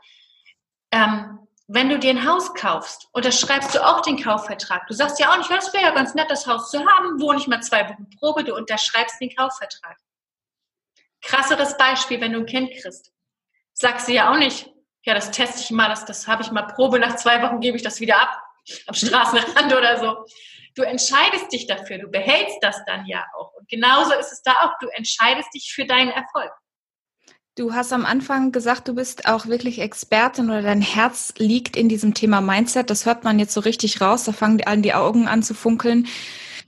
[0.91, 1.39] Ähm,
[1.71, 4.88] wenn du dir ein Haus kaufst, unterschreibst du auch den Kaufvertrag.
[4.88, 7.38] Du sagst ja auch nicht, es wäre ja ganz nett, das Haus zu haben, wohne
[7.38, 9.95] ich mal zwei Wochen Probe, du unterschreibst den Kaufvertrag.
[11.21, 13.12] Krasseres Beispiel, wenn du ein Kind kriegst.
[13.73, 14.67] Sagst du ja auch nicht,
[15.03, 17.77] ja, das teste ich mal, das, das habe ich mal Probe, nach zwei Wochen gebe
[17.77, 18.41] ich das wieder ab,
[18.88, 20.25] am Straßenrand oder so.
[20.73, 23.53] Du entscheidest dich dafür, du behältst das dann ja auch.
[23.53, 26.51] Und genauso ist es da auch, du entscheidest dich für deinen Erfolg.
[27.60, 31.89] Du hast am Anfang gesagt, du bist auch wirklich Expertin oder dein Herz liegt in
[31.89, 32.89] diesem Thema Mindset.
[32.89, 34.24] Das hört man jetzt so richtig raus.
[34.24, 36.08] Da fangen an, die Augen an zu funkeln.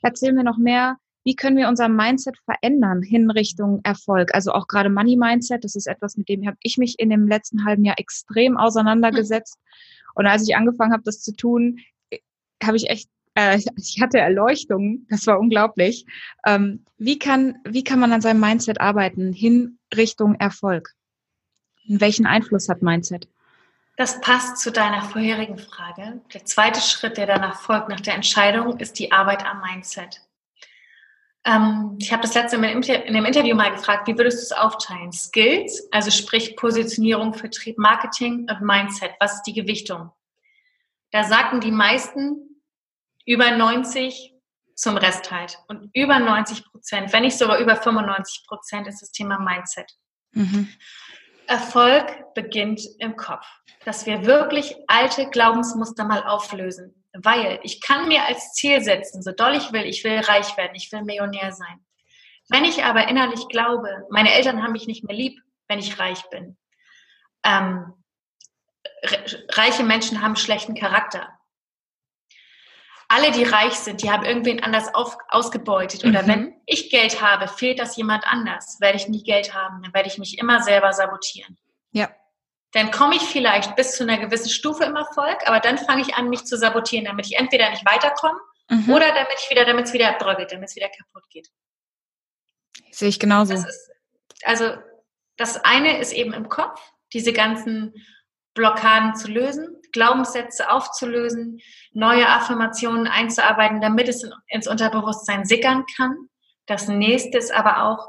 [0.01, 0.97] Erzähl mir noch mehr.
[1.23, 4.35] Wie können wir unser Mindset verändern hin Richtung Erfolg?
[4.35, 7.25] Also auch gerade Money Mindset, das ist etwas, mit dem habe ich mich in dem
[7.25, 9.59] letzten halben Jahr extrem auseinandergesetzt.
[10.15, 11.79] Und als ich angefangen habe, das zu tun,
[12.61, 16.05] habe ich echt äh, ich hatte Erleuchtung, das war unglaublich.
[16.45, 20.93] Ähm, wie, kann, wie kann man an seinem Mindset arbeiten hin Richtung Erfolg?
[21.87, 23.27] welchen Einfluss hat Mindset?
[23.97, 26.21] Das passt zu deiner vorherigen Frage.
[26.33, 30.21] Der zweite Schritt, der danach folgt, nach der Entscheidung, ist die Arbeit am Mindset.
[31.43, 34.51] Ähm, ich habe das letzte Mal in dem Interview mal gefragt, wie würdest du es
[34.51, 35.11] aufteilen?
[35.11, 39.11] Skills, also sprich Positionierung, Vertrieb, Marketing und Mindset.
[39.19, 40.11] Was ist die Gewichtung?
[41.11, 42.50] Da sagten die meisten,
[43.25, 44.33] über 90
[44.75, 45.57] zum Rest halt.
[45.67, 49.91] Und über 90 Prozent, wenn nicht sogar über 95 Prozent, ist das Thema Mindset.
[50.31, 50.69] Mhm.
[51.47, 53.45] Erfolg beginnt im Kopf.
[53.85, 57.05] Dass wir wirklich alte Glaubensmuster mal auflösen.
[57.13, 60.75] Weil ich kann mir als Ziel setzen, so doll ich will, ich will reich werden,
[60.75, 61.85] ich will Millionär sein.
[62.49, 66.23] Wenn ich aber innerlich glaube, meine Eltern haben mich nicht mehr lieb, wenn ich reich
[66.29, 66.57] bin.
[67.43, 67.93] Ähm,
[69.49, 71.29] reiche Menschen haben schlechten Charakter.
[73.13, 76.05] Alle, die reich sind, die haben irgendwen anders auf, ausgebeutet.
[76.05, 76.27] Oder mhm.
[76.27, 80.07] wenn ich Geld habe, fehlt das jemand anders, werde ich nie Geld haben, dann werde
[80.07, 81.57] ich mich immer selber sabotieren.
[81.91, 82.09] Ja.
[82.71, 86.15] Dann komme ich vielleicht bis zu einer gewissen Stufe im Erfolg, aber dann fange ich
[86.15, 88.89] an, mich zu sabotieren, damit ich entweder nicht weiterkomme mhm.
[88.89, 91.49] oder damit ich wieder, damit es wieder abdröckelt, damit es wieder kaputt geht.
[92.91, 93.55] Sehe ich genauso.
[93.55, 93.91] Ist,
[94.43, 94.77] also
[95.35, 96.79] das eine ist eben im Kopf,
[97.11, 97.93] diese ganzen
[98.53, 101.59] Blockaden zu lösen, Glaubenssätze aufzulösen,
[101.93, 106.29] neue Affirmationen einzuarbeiten, damit es ins Unterbewusstsein sickern kann.
[106.65, 108.07] Das nächste ist aber auch,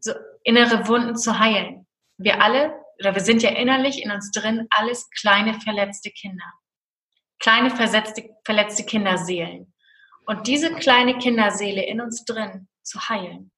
[0.00, 0.12] so
[0.44, 1.86] innere Wunden zu heilen.
[2.16, 6.44] Wir alle, oder wir sind ja innerlich in uns drin, alles kleine verletzte Kinder.
[7.38, 9.72] Kleine versetzte, verletzte Kinderseelen.
[10.26, 13.50] Und diese kleine Kinderseele in uns drin zu heilen,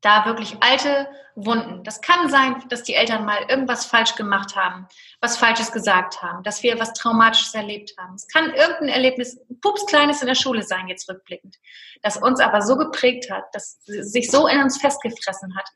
[0.00, 1.82] da wirklich alte Wunden.
[1.84, 4.86] Das kann sein, dass die Eltern mal irgendwas falsch gemacht haben,
[5.20, 8.14] was Falsches gesagt haben, dass wir was Traumatisches erlebt haben.
[8.14, 11.56] Es kann irgendein Erlebnis, pups Kleines in der Schule sein, jetzt rückblickend,
[12.02, 15.68] das uns aber so geprägt hat, dass sich so in uns festgefressen hat,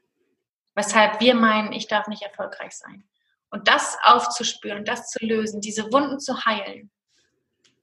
[0.75, 3.05] weshalb wir meinen, ich darf nicht erfolgreich sein.
[3.51, 6.91] Und das aufzuspüren, das zu lösen, diese Wunden zu heilen.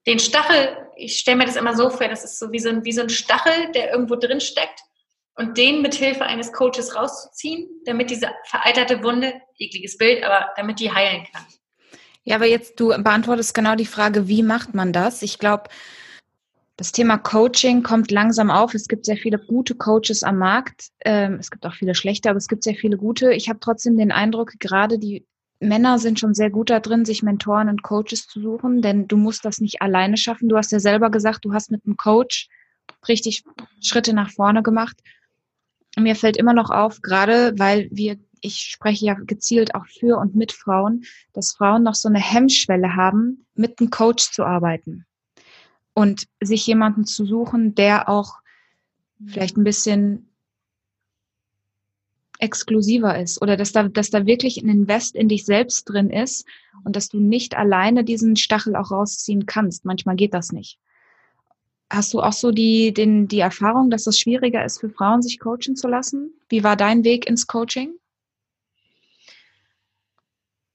[0.08, 2.84] Den Stachel, ich stelle mir das immer so vor, das ist so wie so ein,
[2.86, 4.82] wie so ein Stachel, der irgendwo drin steckt
[5.40, 10.82] und den mit Hilfe eines Coaches rauszuziehen, damit diese vereiterte Wunde, ekliges Bild, aber damit
[10.82, 11.46] die heilen kann.
[12.26, 15.22] Ja, aber jetzt du beantwortest genau die Frage, wie macht man das?
[15.22, 15.70] Ich glaube,
[16.76, 18.74] das Thema Coaching kommt langsam auf.
[18.74, 20.90] Es gibt sehr viele gute Coaches am Markt.
[21.06, 23.32] Ähm, es gibt auch viele schlechte, aber es gibt sehr viele gute.
[23.32, 25.26] Ich habe trotzdem den Eindruck, gerade die
[25.62, 29.16] Männer sind schon sehr gut da drin, sich Mentoren und Coaches zu suchen, denn du
[29.16, 30.50] musst das nicht alleine schaffen.
[30.50, 32.50] Du hast ja selber gesagt, du hast mit einem Coach
[33.08, 33.44] richtig
[33.82, 34.98] Schritte nach vorne gemacht
[36.00, 40.36] mir fällt immer noch auf, gerade weil wir, ich spreche ja gezielt auch für und
[40.36, 45.06] mit Frauen, dass Frauen noch so eine Hemmschwelle haben, mit einem Coach zu arbeiten
[45.94, 48.40] und sich jemanden zu suchen, der auch
[49.26, 50.30] vielleicht ein bisschen
[52.40, 56.48] exklusiver ist oder dass da, dass da wirklich ein Invest in dich selbst drin ist
[56.86, 59.84] und dass du nicht alleine diesen Stachel auch rausziehen kannst.
[59.84, 60.80] Manchmal geht das nicht.
[61.92, 65.40] Hast du auch so die, den, die Erfahrung, dass es schwieriger ist für Frauen, sich
[65.40, 66.32] coachen zu lassen?
[66.48, 67.94] Wie war dein Weg ins Coaching?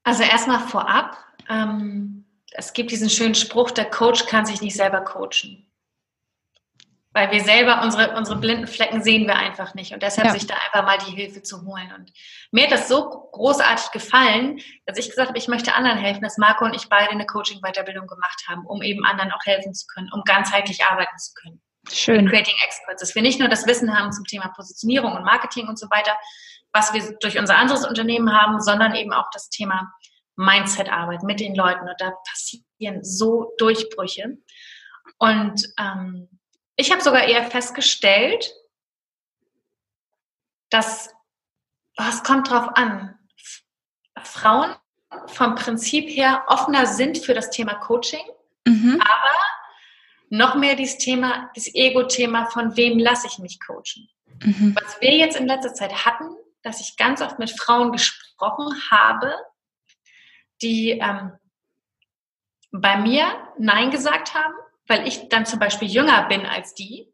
[0.03, 1.17] Also erstmal vorab,
[1.49, 5.65] ähm, es gibt diesen schönen Spruch, der Coach kann sich nicht selber coachen
[7.15, 10.33] weil wir selber unsere, unsere blinden Flecken sehen wir einfach nicht und deshalb ja.
[10.33, 11.89] sich da einfach mal die Hilfe zu holen.
[11.97, 12.11] Und
[12.51, 16.37] mir hat das so großartig gefallen, dass ich gesagt habe, ich möchte anderen helfen, dass
[16.37, 20.09] Marco und ich beide eine Coaching-Weiterbildung gemacht haben, um eben anderen auch helfen zu können,
[20.11, 21.61] um ganzheitlich arbeiten zu können.
[21.89, 22.27] Schön.
[22.27, 25.79] Creating Experts, dass wir nicht nur das Wissen haben zum Thema Positionierung und Marketing und
[25.79, 26.17] so weiter,
[26.73, 29.89] was wir durch unser anderes Unternehmen haben, sondern eben auch das Thema
[30.35, 31.87] Mindset-Arbeit mit den Leuten.
[31.87, 34.37] Und da passieren so Durchbrüche.
[35.17, 36.27] Und ähm,
[36.75, 38.53] ich habe sogar eher festgestellt,
[40.69, 41.13] dass
[41.97, 43.17] oh, es kommt drauf an.
[44.23, 44.75] Frauen
[45.27, 48.25] vom Prinzip her offener sind für das Thema Coaching,
[48.65, 48.99] mhm.
[49.01, 49.35] aber
[50.29, 54.09] noch mehr dieses Thema, das Ego-Thema, von wem lasse ich mich coachen.
[54.43, 54.75] Mhm.
[54.81, 56.29] Was wir jetzt in letzter Zeit hatten,
[56.61, 59.35] dass ich ganz oft mit Frauen gesprochen habe,
[60.61, 61.31] die ähm,
[62.71, 63.25] bei mir
[63.57, 64.53] Nein gesagt haben,
[64.87, 67.11] weil ich dann zum Beispiel jünger bin als die.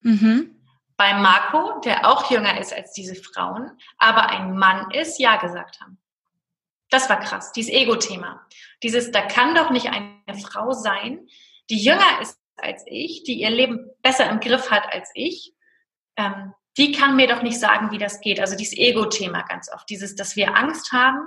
[0.00, 0.56] Mhm.
[0.96, 5.80] Bei Marco, der auch jünger ist als diese Frauen, aber ein Mann ist, ja gesagt
[5.80, 5.98] haben.
[6.90, 8.46] Das war krass, dieses Ego-Thema.
[8.82, 11.26] Dieses, da kann doch nicht eine Frau sein,
[11.70, 15.54] die jünger ist als ich, die ihr Leben besser im Griff hat als ich.
[16.16, 18.40] Ähm, die kann mir doch nicht sagen, wie das geht.
[18.40, 19.88] Also dieses Ego-Thema ganz oft.
[19.88, 21.20] Dieses, dass wir Angst haben,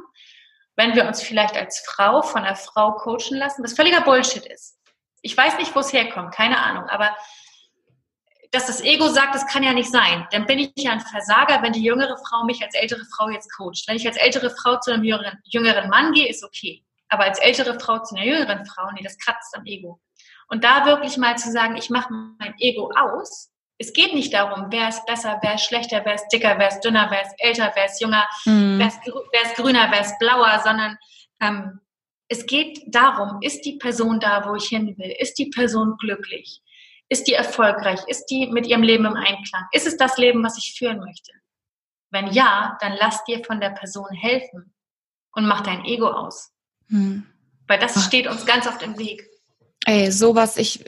[0.76, 4.78] wenn wir uns vielleicht als Frau von einer Frau coachen lassen, was völliger Bullshit ist.
[5.26, 7.16] Ich weiß nicht, wo es herkommt, keine Ahnung, aber
[8.52, 10.28] dass das Ego sagt, das kann ja nicht sein.
[10.30, 13.50] Dann bin ich ja ein Versager, wenn die jüngere Frau mich als ältere Frau jetzt
[13.58, 13.84] coacht.
[13.88, 16.86] Wenn ich als ältere Frau zu einem jüngeren, jüngeren Mann gehe, ist okay.
[17.10, 20.00] Aber als ältere Frau zu einer jüngeren Frau, nee, das kratzt am Ego.
[20.48, 23.50] Und da wirklich mal zu sagen, ich mache mein Ego aus.
[23.80, 26.82] Es geht nicht darum, wer ist besser, wer ist schlechter, wer ist dicker, wer ist
[26.82, 28.78] dünner, wer ist älter, wer ist jünger, mhm.
[28.78, 29.00] wer, ist,
[29.32, 30.98] wer, ist, grüner, wer ist blauer, sondern
[31.42, 31.82] ähm,
[32.28, 35.14] es geht darum, ist die Person da, wo ich hin will?
[35.20, 36.62] Ist die Person glücklich?
[37.08, 38.00] Ist die erfolgreich?
[38.08, 39.66] Ist die mit ihrem Leben im Einklang?
[39.72, 41.32] Ist es das Leben, was ich führen möchte?
[42.10, 44.74] Wenn ja, dann lass dir von der Person helfen
[45.34, 46.52] und mach dein Ego aus.
[46.90, 47.26] Hm.
[47.68, 49.28] Weil das steht uns ganz oft im Weg.
[49.86, 50.84] Ey, sowas, ich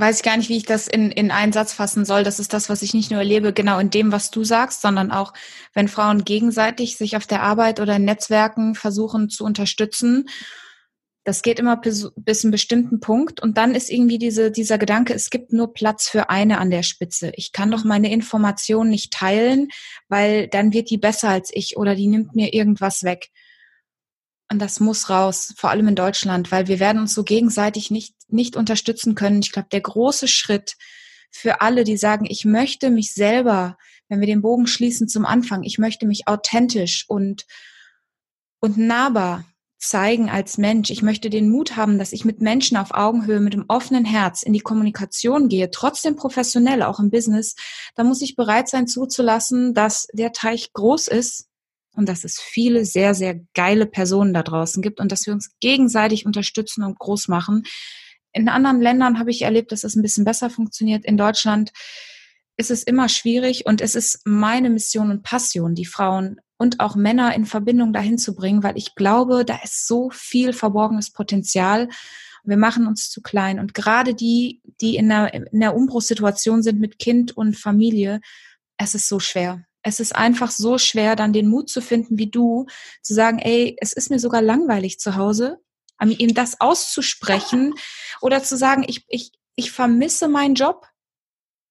[0.00, 2.24] weiß ich gar nicht, wie ich das in, in einen Satz fassen soll.
[2.24, 5.10] Das ist das, was ich nicht nur erlebe, genau in dem, was du sagst, sondern
[5.10, 5.32] auch,
[5.74, 10.28] wenn Frauen gegenseitig sich auf der Arbeit oder in Netzwerken versuchen zu unterstützen.
[11.24, 15.12] Das geht immer bis, bis einen bestimmten Punkt und dann ist irgendwie diese, dieser Gedanke,
[15.12, 17.32] es gibt nur Platz für eine an der Spitze.
[17.36, 19.68] Ich kann doch meine Informationen nicht teilen,
[20.08, 23.28] weil dann wird die besser als ich oder die nimmt mir irgendwas weg.
[24.50, 28.16] Und das muss raus, vor allem in Deutschland, weil wir werden uns so gegenseitig nicht,
[28.28, 29.40] nicht unterstützen können.
[29.40, 30.76] Ich glaube, der große Schritt
[31.30, 35.62] für alle, die sagen, ich möchte mich selber, wenn wir den Bogen schließen zum Anfang,
[35.62, 37.46] ich möchte mich authentisch und,
[38.58, 39.44] und nahbar
[39.78, 40.90] zeigen als Mensch.
[40.90, 44.42] Ich möchte den Mut haben, dass ich mit Menschen auf Augenhöhe, mit dem offenen Herz
[44.42, 47.54] in die Kommunikation gehe, trotzdem professionell, auch im Business.
[47.94, 51.49] Da muss ich bereit sein zuzulassen, dass der Teich groß ist
[51.94, 55.50] und dass es viele sehr, sehr geile Personen da draußen gibt und dass wir uns
[55.60, 57.64] gegenseitig unterstützen und groß machen.
[58.32, 61.04] In anderen Ländern habe ich erlebt, dass es ein bisschen besser funktioniert.
[61.04, 61.72] In Deutschland
[62.56, 66.94] ist es immer schwierig und es ist meine Mission und Passion, die Frauen und auch
[66.94, 71.88] Männer in Verbindung dahin zu bringen, weil ich glaube, da ist so viel verborgenes Potenzial.
[72.44, 76.78] Wir machen uns zu klein und gerade die, die in der, in der Umbruchssituation sind
[76.78, 78.20] mit Kind und Familie,
[78.76, 82.30] es ist so schwer es ist einfach so schwer, dann den Mut zu finden, wie
[82.30, 82.66] du,
[83.02, 85.58] zu sagen, ey, es ist mir sogar langweilig zu Hause,
[86.02, 87.74] ihm das auszusprechen
[88.20, 90.86] oder zu sagen, ich, ich, ich vermisse meinen Job.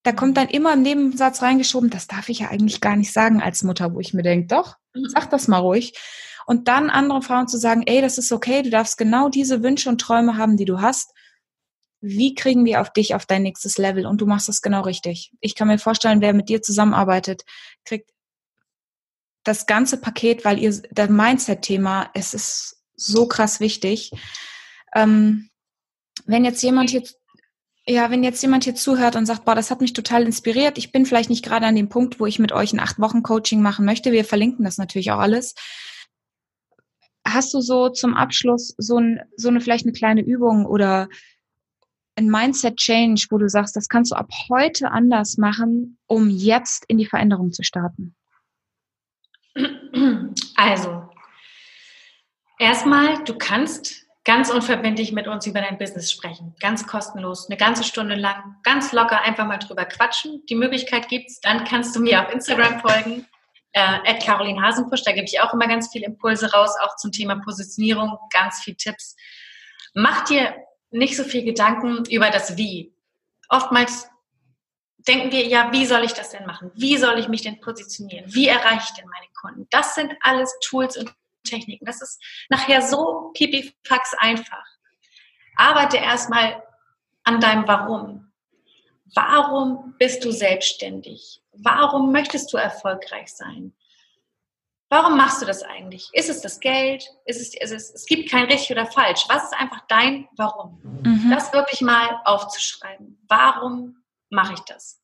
[0.04, 3.42] Da kommt dann immer im Nebensatz reingeschoben, das darf ich ja eigentlich gar nicht sagen
[3.42, 5.10] als Mutter, wo ich mir denke, doch, mhm.
[5.10, 5.94] sag das mal ruhig.
[6.46, 9.90] Und dann anderen Frauen zu sagen, ey, das ist okay, du darfst genau diese Wünsche
[9.90, 11.12] und Träume haben, die du hast
[12.02, 14.06] wie kriegen wir auf dich auf dein nächstes Level?
[14.06, 15.34] Und du machst das genau richtig.
[15.42, 17.44] Ich kann mir vorstellen, wer mit dir zusammenarbeitet,
[17.84, 18.12] kriegt
[19.44, 24.12] das ganze Paket, weil ihr, das Mindset-Thema, es ist so krass wichtig.
[24.94, 25.50] Ähm,
[26.26, 27.04] wenn jetzt jemand hier,
[27.86, 30.92] ja, wenn jetzt jemand hier zuhört und sagt, boah, das hat mich total inspiriert, ich
[30.92, 33.62] bin vielleicht nicht gerade an dem Punkt, wo ich mit euch ein acht Wochen Coaching
[33.62, 34.12] machen möchte.
[34.12, 35.56] Wir verlinken das natürlich auch alles.
[37.26, 41.10] Hast du so zum Abschluss so, ein, so eine vielleicht eine kleine Übung oder
[42.20, 46.98] ein Mindset-Change, wo du sagst, das kannst du ab heute anders machen, um jetzt in
[46.98, 48.16] die Veränderung zu starten?
[50.56, 51.10] Also,
[52.60, 56.54] erstmal, du kannst ganz unverbindlich mit uns über dein Business sprechen.
[56.60, 60.46] Ganz kostenlos, eine ganze Stunde lang, ganz locker einfach mal drüber quatschen.
[60.50, 61.40] Die Möglichkeit gibt's.
[61.40, 63.26] Dann kannst du mir auf Instagram folgen,
[63.72, 65.04] äh, Caroline Hasenpusch.
[65.04, 68.78] Da gebe ich auch immer ganz viele Impulse raus, auch zum Thema Positionierung, ganz viele
[68.78, 69.16] Tipps.
[69.94, 70.54] Mach dir
[70.92, 72.94] nicht so viel Gedanken über das Wie.
[73.50, 74.10] Oftmals
[75.08, 76.72] denken wir, ja, wie soll ich das denn machen?
[76.76, 78.34] Wie soll ich mich denn positionieren?
[78.34, 79.68] Wie erreiche ich denn meine Kunden?
[79.70, 81.86] Das sind alles Tools und Techniken.
[81.86, 84.66] Das ist nachher so pipifax einfach.
[85.56, 86.62] Arbeite erstmal
[87.24, 88.32] an deinem Warum.
[89.16, 91.42] Warum bist du selbstständig?
[91.54, 93.74] Warum möchtest du erfolgreich sein?
[94.90, 96.10] Warum machst du das eigentlich?
[96.14, 97.08] Ist es das Geld?
[97.26, 99.26] Ist es, ist es, es gibt kein richtig oder falsch.
[99.30, 100.82] Was ist einfach dein Warum?
[101.04, 101.30] Mhm.
[101.30, 103.24] Das wirklich mal aufzuschreiben.
[103.28, 105.00] Warum mache ich das?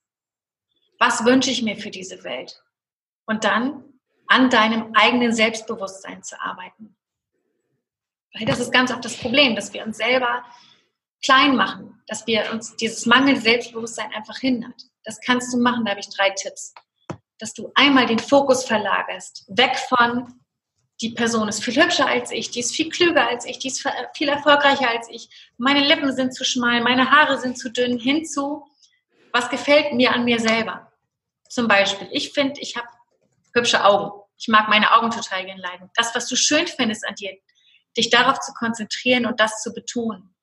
[0.97, 2.63] Was wünsche ich mir für diese Welt?
[3.27, 3.83] Und dann
[4.27, 6.95] an deinem eigenen Selbstbewusstsein zu arbeiten.
[8.33, 10.43] Weil das ist ganz oft das Problem, dass wir uns selber
[11.23, 14.81] klein machen, dass wir uns dieses mangelnde Selbstbewusstsein einfach hindert.
[15.03, 16.73] Das kannst du machen, da habe ich drei Tipps
[17.39, 20.39] dass du einmal den Fokus verlagerst, weg von
[21.01, 23.85] die Person ist viel hübscher als ich, die ist viel klüger als ich, die ist
[24.13, 28.65] viel erfolgreicher als ich, meine Lippen sind zu schmal, meine Haare sind zu dünn, hinzu,
[29.33, 30.91] was gefällt mir an mir selber.
[31.49, 32.87] Zum Beispiel, ich finde, ich habe
[33.53, 34.21] hübsche Augen.
[34.37, 35.89] Ich mag meine Augen total gern leiden.
[35.95, 37.37] Das, was du schön findest an dir,
[37.97, 40.35] dich darauf zu konzentrieren und das zu betonen.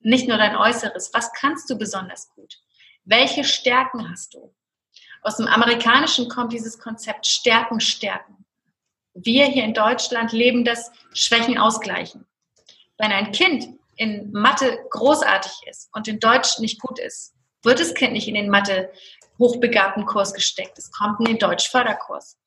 [0.00, 1.10] Nicht nur dein Äußeres.
[1.14, 2.54] Was kannst du besonders gut?
[3.04, 4.54] Welche Stärken hast du?
[5.22, 8.44] Aus dem Amerikanischen kommt dieses Konzept Stärken, Stärken.
[9.14, 12.26] Wir hier in Deutschland leben das Schwächen ausgleichen.
[12.98, 17.94] Wenn ein Kind in Mathe großartig ist und in Deutsch nicht gut ist, wird das
[17.94, 18.90] Kind nicht in den Mathe
[19.38, 20.78] hochbegabten Kurs gesteckt.
[20.78, 22.38] Es kommt in den Deutsch-Förderkurs,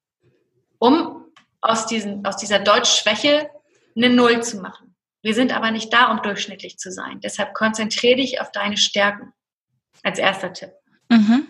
[0.79, 1.25] um
[1.61, 3.49] aus, diesen, aus dieser Deutschschwäche
[3.95, 4.95] eine Null zu machen.
[5.21, 7.19] Wir sind aber nicht da, um durchschnittlich zu sein.
[7.21, 9.33] Deshalb konzentriere dich auf deine Stärken
[10.03, 10.71] als erster Tipp.
[11.09, 11.47] Mhm.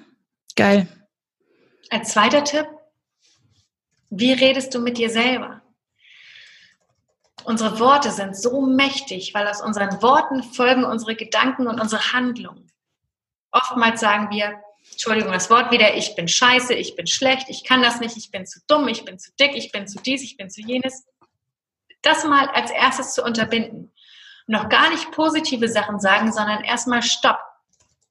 [0.56, 0.88] Geil.
[1.90, 2.68] Als zweiter Tipp,
[4.10, 5.62] wie redest du mit dir selber?
[7.44, 12.72] Unsere Worte sind so mächtig, weil aus unseren Worten folgen unsere Gedanken und unsere Handlungen.
[13.52, 14.60] Oftmals sagen wir,
[14.92, 18.32] Entschuldigung, das Wort wieder, ich bin scheiße, ich bin schlecht, ich kann das nicht, ich
[18.32, 21.06] bin zu dumm, ich bin zu dick, ich bin zu dies, ich bin zu jenes.
[22.02, 23.92] Das mal als erstes zu unterbinden.
[24.48, 27.40] Noch gar nicht positive Sachen sagen, sondern erstmal Stopp.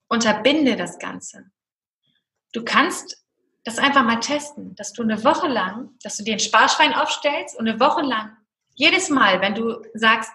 [0.09, 1.51] Unterbinde das Ganze.
[2.53, 3.24] Du kannst
[3.65, 7.59] das einfach mal testen, dass du eine Woche lang, dass du dir ein Sparschwein aufstellst
[7.59, 8.37] und eine Woche lang,
[8.75, 10.33] jedes Mal, wenn du sagst,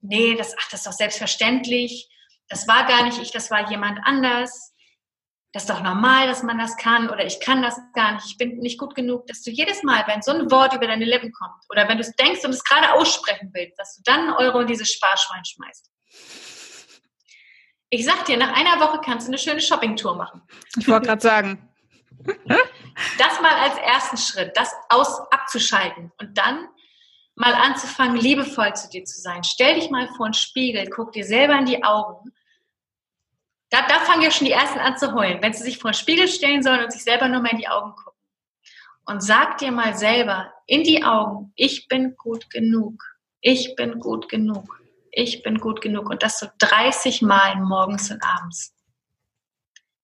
[0.00, 2.08] nee, das, ach, das ist doch selbstverständlich,
[2.48, 4.72] das war gar nicht ich, das war jemand anders,
[5.52, 8.36] das ist doch normal, dass man das kann oder ich kann das gar nicht, ich
[8.36, 11.32] bin nicht gut genug, dass du jedes Mal, wenn so ein Wort über deine Lippen
[11.32, 14.32] kommt oder wenn du es denkst und es gerade aussprechen willst, dass du dann einen
[14.32, 15.90] Euro in dieses Sparschwein schmeißt.
[17.90, 20.42] Ich sag dir, nach einer Woche kannst du eine schöne Shoppingtour machen.
[20.76, 21.68] Ich wollte gerade sagen.
[23.18, 26.66] Das mal als ersten Schritt, das aus abzuschalten und dann
[27.34, 29.44] mal anzufangen, liebevoll zu dir zu sein.
[29.44, 32.32] Stell dich mal vor einen Spiegel, guck dir selber in die Augen.
[33.70, 35.94] Da, da fangen ja schon die ersten an zu heulen, wenn sie sich vor einen
[35.94, 38.20] Spiegel stellen sollen und sich selber nur mal in die Augen gucken.
[39.04, 43.02] Und sag dir mal selber in die Augen, ich bin gut genug.
[43.40, 44.80] Ich bin gut genug.
[45.12, 46.10] Ich bin gut genug.
[46.10, 48.75] Und das so 30 Mal morgens und abends.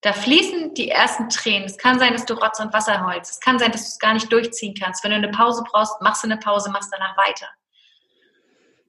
[0.03, 1.65] Da fließen die ersten Tränen.
[1.65, 3.31] Es kann sein, dass du Rotz und Wasser heulst.
[3.31, 5.05] Es kann sein, dass du es gar nicht durchziehen kannst.
[5.05, 7.47] Wenn du eine Pause brauchst, machst du eine Pause, machst danach weiter.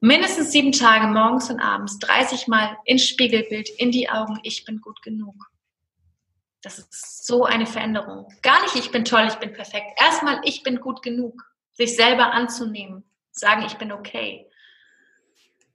[0.00, 4.80] Mindestens sieben Tage morgens und abends, 30 Mal ins Spiegelbild, in die Augen, ich bin
[4.80, 5.34] gut genug.
[6.62, 8.28] Das ist so eine Veränderung.
[8.42, 9.86] Gar nicht, ich bin toll, ich bin perfekt.
[9.96, 11.44] Erstmal, ich bin gut genug.
[11.72, 13.04] Sich selber anzunehmen.
[13.30, 14.50] Sagen, ich bin okay.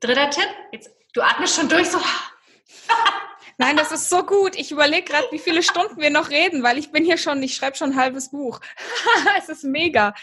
[0.02, 2.00] Dritter Tipp, jetzt, du atmest schon durch, so.
[3.60, 4.56] Nein, das ist so gut.
[4.56, 7.56] Ich überlege gerade, wie viele Stunden wir noch reden, weil ich bin hier schon, ich
[7.56, 8.62] schreibe schon ein halbes Buch.
[9.38, 10.14] es ist mega.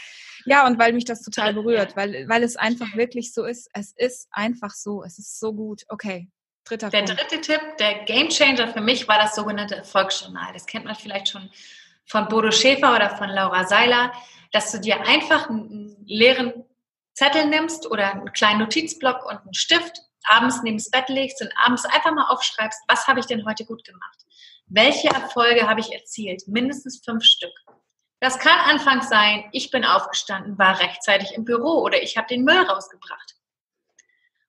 [0.47, 3.68] Ja, und weil mich das total berührt, weil, weil es einfach wirklich so ist.
[3.74, 5.03] Es ist einfach so.
[5.03, 5.82] Es ist so gut.
[5.89, 6.28] Okay.
[6.64, 7.20] Dritter der Punkt.
[7.20, 10.55] dritte Tipp, der Game Changer für mich war das sogenannte Erfolgsjournal.
[10.55, 11.51] Das kennt man vielleicht schon
[12.07, 14.12] von Bodo Schäfer oder von Laura Seiler,
[14.53, 16.64] dass du dir einfach einen leeren
[17.12, 21.53] Zettel nimmst oder einen kleinen Notizblock und einen Stift abends neben das Bett legst und
[21.57, 24.18] abends einfach mal aufschreibst, was habe ich denn heute gut gemacht?
[24.66, 26.49] Welche Erfolge habe ich erzielt?
[26.49, 27.53] Mindestens fünf Stück.
[28.20, 32.45] Das kann anfangs sein, ich bin aufgestanden, war rechtzeitig im Büro oder ich habe den
[32.45, 33.37] Müll rausgebracht.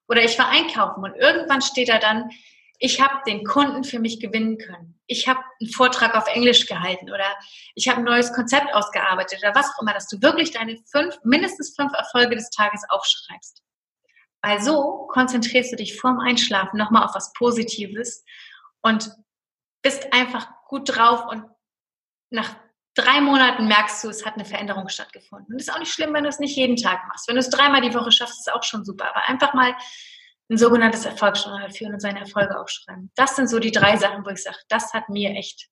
[0.07, 2.29] Oder ich war einkaufen und irgendwann steht da dann,
[2.79, 4.99] ich habe den Kunden für mich gewinnen können.
[5.07, 7.25] Ich habe einen Vortrag auf Englisch gehalten oder
[7.75, 11.17] ich habe ein neues Konzept ausgearbeitet oder was auch immer, dass du wirklich deine fünf,
[11.23, 13.63] mindestens fünf Erfolge des Tages aufschreibst.
[14.41, 18.23] Weil so konzentrierst du dich vorm Einschlafen nochmal auf was Positives
[18.81, 19.11] und
[19.81, 21.45] bist einfach gut drauf und
[22.29, 22.55] nach
[22.93, 25.53] drei Monaten merkst du, es hat eine Veränderung stattgefunden.
[25.53, 27.27] Und es ist auch nicht schlimm, wenn du es nicht jeden Tag machst.
[27.27, 29.09] Wenn du es dreimal die Woche schaffst, ist es auch schon super.
[29.09, 29.75] Aber einfach mal
[30.49, 33.11] ein sogenanntes Erfolgsjournal führen und seine Erfolge aufschreiben.
[33.15, 35.69] Das sind so die drei Sachen, wo ich sage, das hat mir echt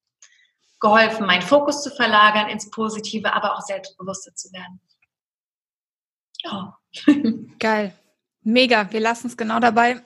[0.79, 4.81] geholfen, meinen Fokus zu verlagern ins Positive, aber auch selbstbewusster zu werden.
[6.43, 6.77] Ja.
[7.59, 7.97] Geil.
[8.45, 10.01] Mega, wir lassen es genau dabei.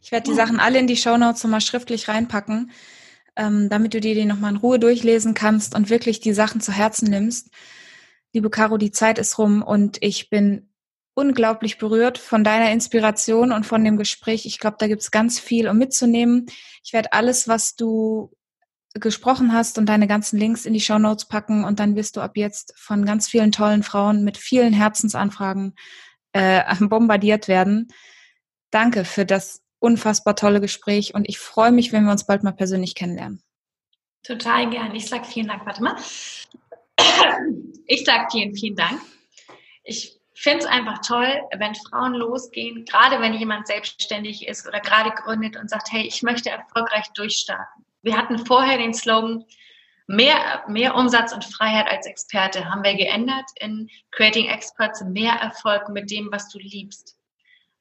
[0.00, 2.70] Ich werde die Sachen alle in die Shownotes nochmal schriftlich reinpacken,
[3.34, 6.70] ähm, damit du dir die nochmal in Ruhe durchlesen kannst und wirklich die Sachen zu
[6.70, 7.50] Herzen nimmst.
[8.32, 10.70] Liebe Caro, die Zeit ist rum und ich bin
[11.14, 14.46] unglaublich berührt von deiner Inspiration und von dem Gespräch.
[14.46, 16.46] Ich glaube, da gibt es ganz viel, um mitzunehmen.
[16.84, 18.30] Ich werde alles, was du
[18.94, 22.20] gesprochen hast und deine ganzen Links in die Show Notes packen und dann wirst du
[22.20, 25.74] ab jetzt von ganz vielen tollen Frauen mit vielen Herzensanfragen
[26.38, 27.88] äh, bombardiert werden.
[28.70, 32.52] Danke für das unfassbar tolle Gespräch und ich freue mich, wenn wir uns bald mal
[32.52, 33.42] persönlich kennenlernen.
[34.22, 34.94] Total gern.
[34.94, 35.64] Ich sage vielen Dank.
[35.64, 35.96] Warte mal.
[37.86, 39.00] Ich sage vielen, vielen Dank.
[39.84, 45.10] Ich finde es einfach toll, wenn Frauen losgehen, gerade wenn jemand selbstständig ist oder gerade
[45.10, 47.84] gründet und sagt, hey, ich möchte erfolgreich durchstarten.
[48.02, 49.44] Wir hatten vorher den Slogan,
[50.08, 55.88] mehr, mehr Umsatz und Freiheit als Experte haben wir geändert in Creating Experts, mehr Erfolg
[55.90, 57.16] mit dem, was du liebst.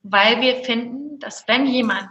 [0.04, 2.10] Weil wir finden, dass wenn jemand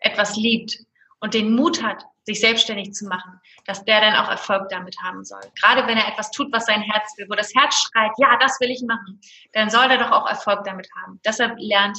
[0.00, 0.78] etwas liebt
[1.20, 5.24] und den Mut hat, sich selbstständig zu machen, dass der dann auch Erfolg damit haben
[5.24, 5.40] soll.
[5.60, 8.58] Gerade wenn er etwas tut, was sein Herz will, wo das Herz schreit, ja, das
[8.60, 9.20] will ich machen,
[9.52, 11.20] dann soll er doch auch Erfolg damit haben.
[11.24, 11.98] Deshalb lernt,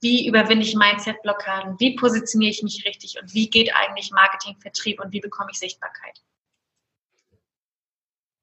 [0.00, 5.00] wie überwinde ich Mindset-Blockaden, wie positioniere ich mich richtig und wie geht eigentlich Marketing, Vertrieb
[5.00, 6.20] und wie bekomme ich Sichtbarkeit.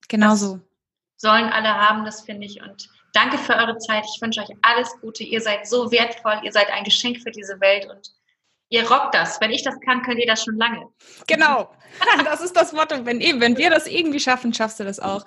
[0.08, 0.60] Genau so.
[1.18, 2.62] Sollen alle haben, das finde ich.
[2.62, 4.05] Und danke für eure Zeit.
[4.05, 5.24] Ich wünsche euch alles Gute.
[5.24, 6.39] Ihr seid so wertvoll.
[6.43, 8.12] Ihr seid ein Geschenk für diese Welt und
[8.70, 9.41] ihr rockt das.
[9.41, 10.88] Wenn ich das kann, könnt ihr das schon lange.
[11.28, 11.74] Genau.
[12.26, 13.05] Das ist das Motto.
[13.05, 15.26] Wenn, wenn wir das irgendwie schaffen, schaffst du das auch.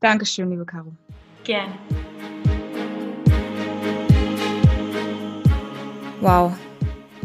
[0.00, 0.92] Dankeschön, liebe Caro.
[1.44, 1.76] Gerne.
[6.20, 6.56] Wow.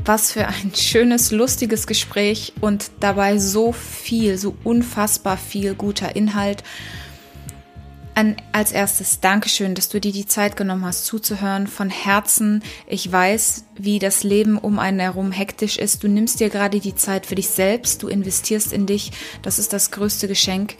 [0.05, 6.63] Was für ein schönes, lustiges Gespräch und dabei so viel, so unfassbar viel guter Inhalt.
[8.15, 11.65] An, als erstes Dankeschön, dass du dir die Zeit genommen hast zuzuhören.
[11.65, 12.61] Von Herzen.
[12.85, 16.03] Ich weiß, wie das Leben um einen herum hektisch ist.
[16.03, 18.03] Du nimmst dir gerade die Zeit für dich selbst.
[18.03, 19.11] Du investierst in dich.
[19.41, 20.75] Das ist das größte Geschenk.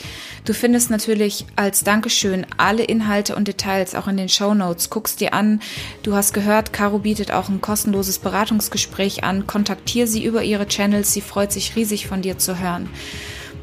[0.46, 4.92] Du findest natürlich als Dankeschön alle Inhalte und Details auch in den Show Notes.
[4.92, 5.60] Guckst dir an.
[6.04, 9.48] Du hast gehört, Caro bietet auch ein kostenloses Beratungsgespräch an.
[9.48, 11.14] Kontaktier sie über ihre Channels.
[11.14, 12.90] Sie freut sich riesig von dir zu hören.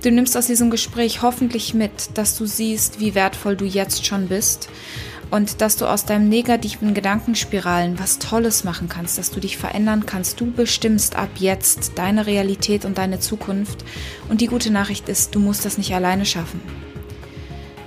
[0.03, 4.28] Du nimmst aus diesem Gespräch hoffentlich mit, dass du siehst, wie wertvoll du jetzt schon
[4.28, 4.70] bist
[5.30, 10.07] und dass du aus deinem negativen Gedankenspiralen was Tolles machen kannst, dass du dich verändern
[10.07, 10.40] kannst.
[10.40, 13.84] Du bestimmst ab jetzt deine Realität und deine Zukunft.
[14.30, 16.62] Und die gute Nachricht ist, du musst das nicht alleine schaffen.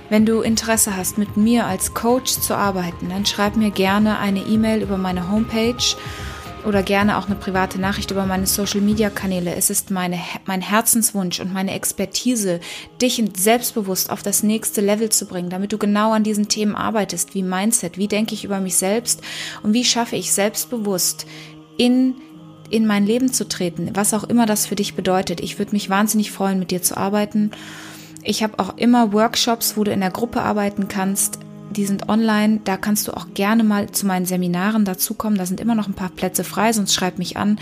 [0.08, 4.40] Wenn du Interesse hast, mit mir als Coach zu arbeiten, dann schreib mir gerne eine
[4.40, 5.96] E-Mail über meine Homepage
[6.64, 9.54] oder gerne auch eine private Nachricht über meine Social Media Kanäle.
[9.54, 12.60] Es ist meine, mein Herzenswunsch und meine Expertise,
[13.00, 17.34] dich selbstbewusst auf das nächste Level zu bringen, damit du genau an diesen Themen arbeitest,
[17.34, 19.22] wie Mindset, wie denke ich über mich selbst
[19.62, 21.26] und wie schaffe ich selbstbewusst
[21.76, 22.14] in
[22.70, 25.40] in mein Leben zu treten, was auch immer das für dich bedeutet.
[25.40, 27.50] Ich würde mich wahnsinnig freuen, mit dir zu arbeiten.
[28.22, 32.60] Ich habe auch immer Workshops, wo du in der Gruppe arbeiten kannst die sind online.
[32.64, 35.38] Da kannst du auch gerne mal zu meinen Seminaren dazukommen.
[35.38, 37.58] Da sind immer noch ein paar Plätze frei, sonst schreib mich an.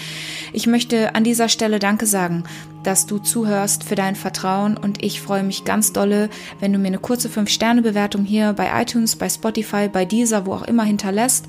[0.52, 2.44] Ich möchte an dieser Stelle Danke sagen,
[2.82, 6.28] dass du zuhörst für dein Vertrauen und ich freue mich ganz dolle,
[6.60, 10.62] wenn du mir eine kurze 5-Sterne-Bewertung hier bei iTunes, bei Spotify, bei Deezer, wo auch
[10.62, 11.46] immer hinterlässt.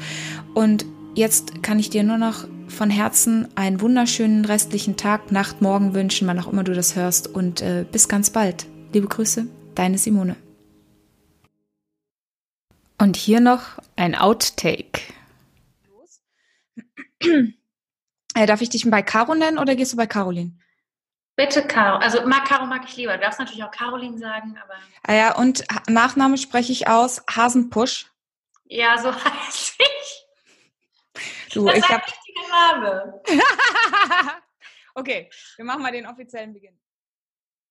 [0.53, 0.85] Und
[1.15, 6.27] jetzt kann ich dir nur noch von Herzen einen wunderschönen restlichen Tag, Nacht, Morgen wünschen,
[6.27, 8.67] wann auch immer du das hörst und äh, bis ganz bald.
[8.93, 10.35] Liebe Grüße, deine Simone.
[12.97, 15.01] Und hier noch ein Outtake.
[18.35, 20.57] Äh, darf ich dich bei Caro nennen oder gehst du bei Caroline?
[21.35, 21.97] Bitte Caro.
[21.97, 23.13] Also mag Caro mag ich lieber.
[23.13, 24.75] Du darfst natürlich auch Caroline sagen, aber.
[25.03, 28.07] Ah ja, und Nachname spreche ich aus Hasenpusch.
[28.65, 30.27] Ja, so heiße ich.
[31.53, 32.07] Du, das ich ist ein hab...
[32.07, 33.21] richtiger Name.
[34.95, 36.79] okay, wir machen mal den offiziellen Beginn.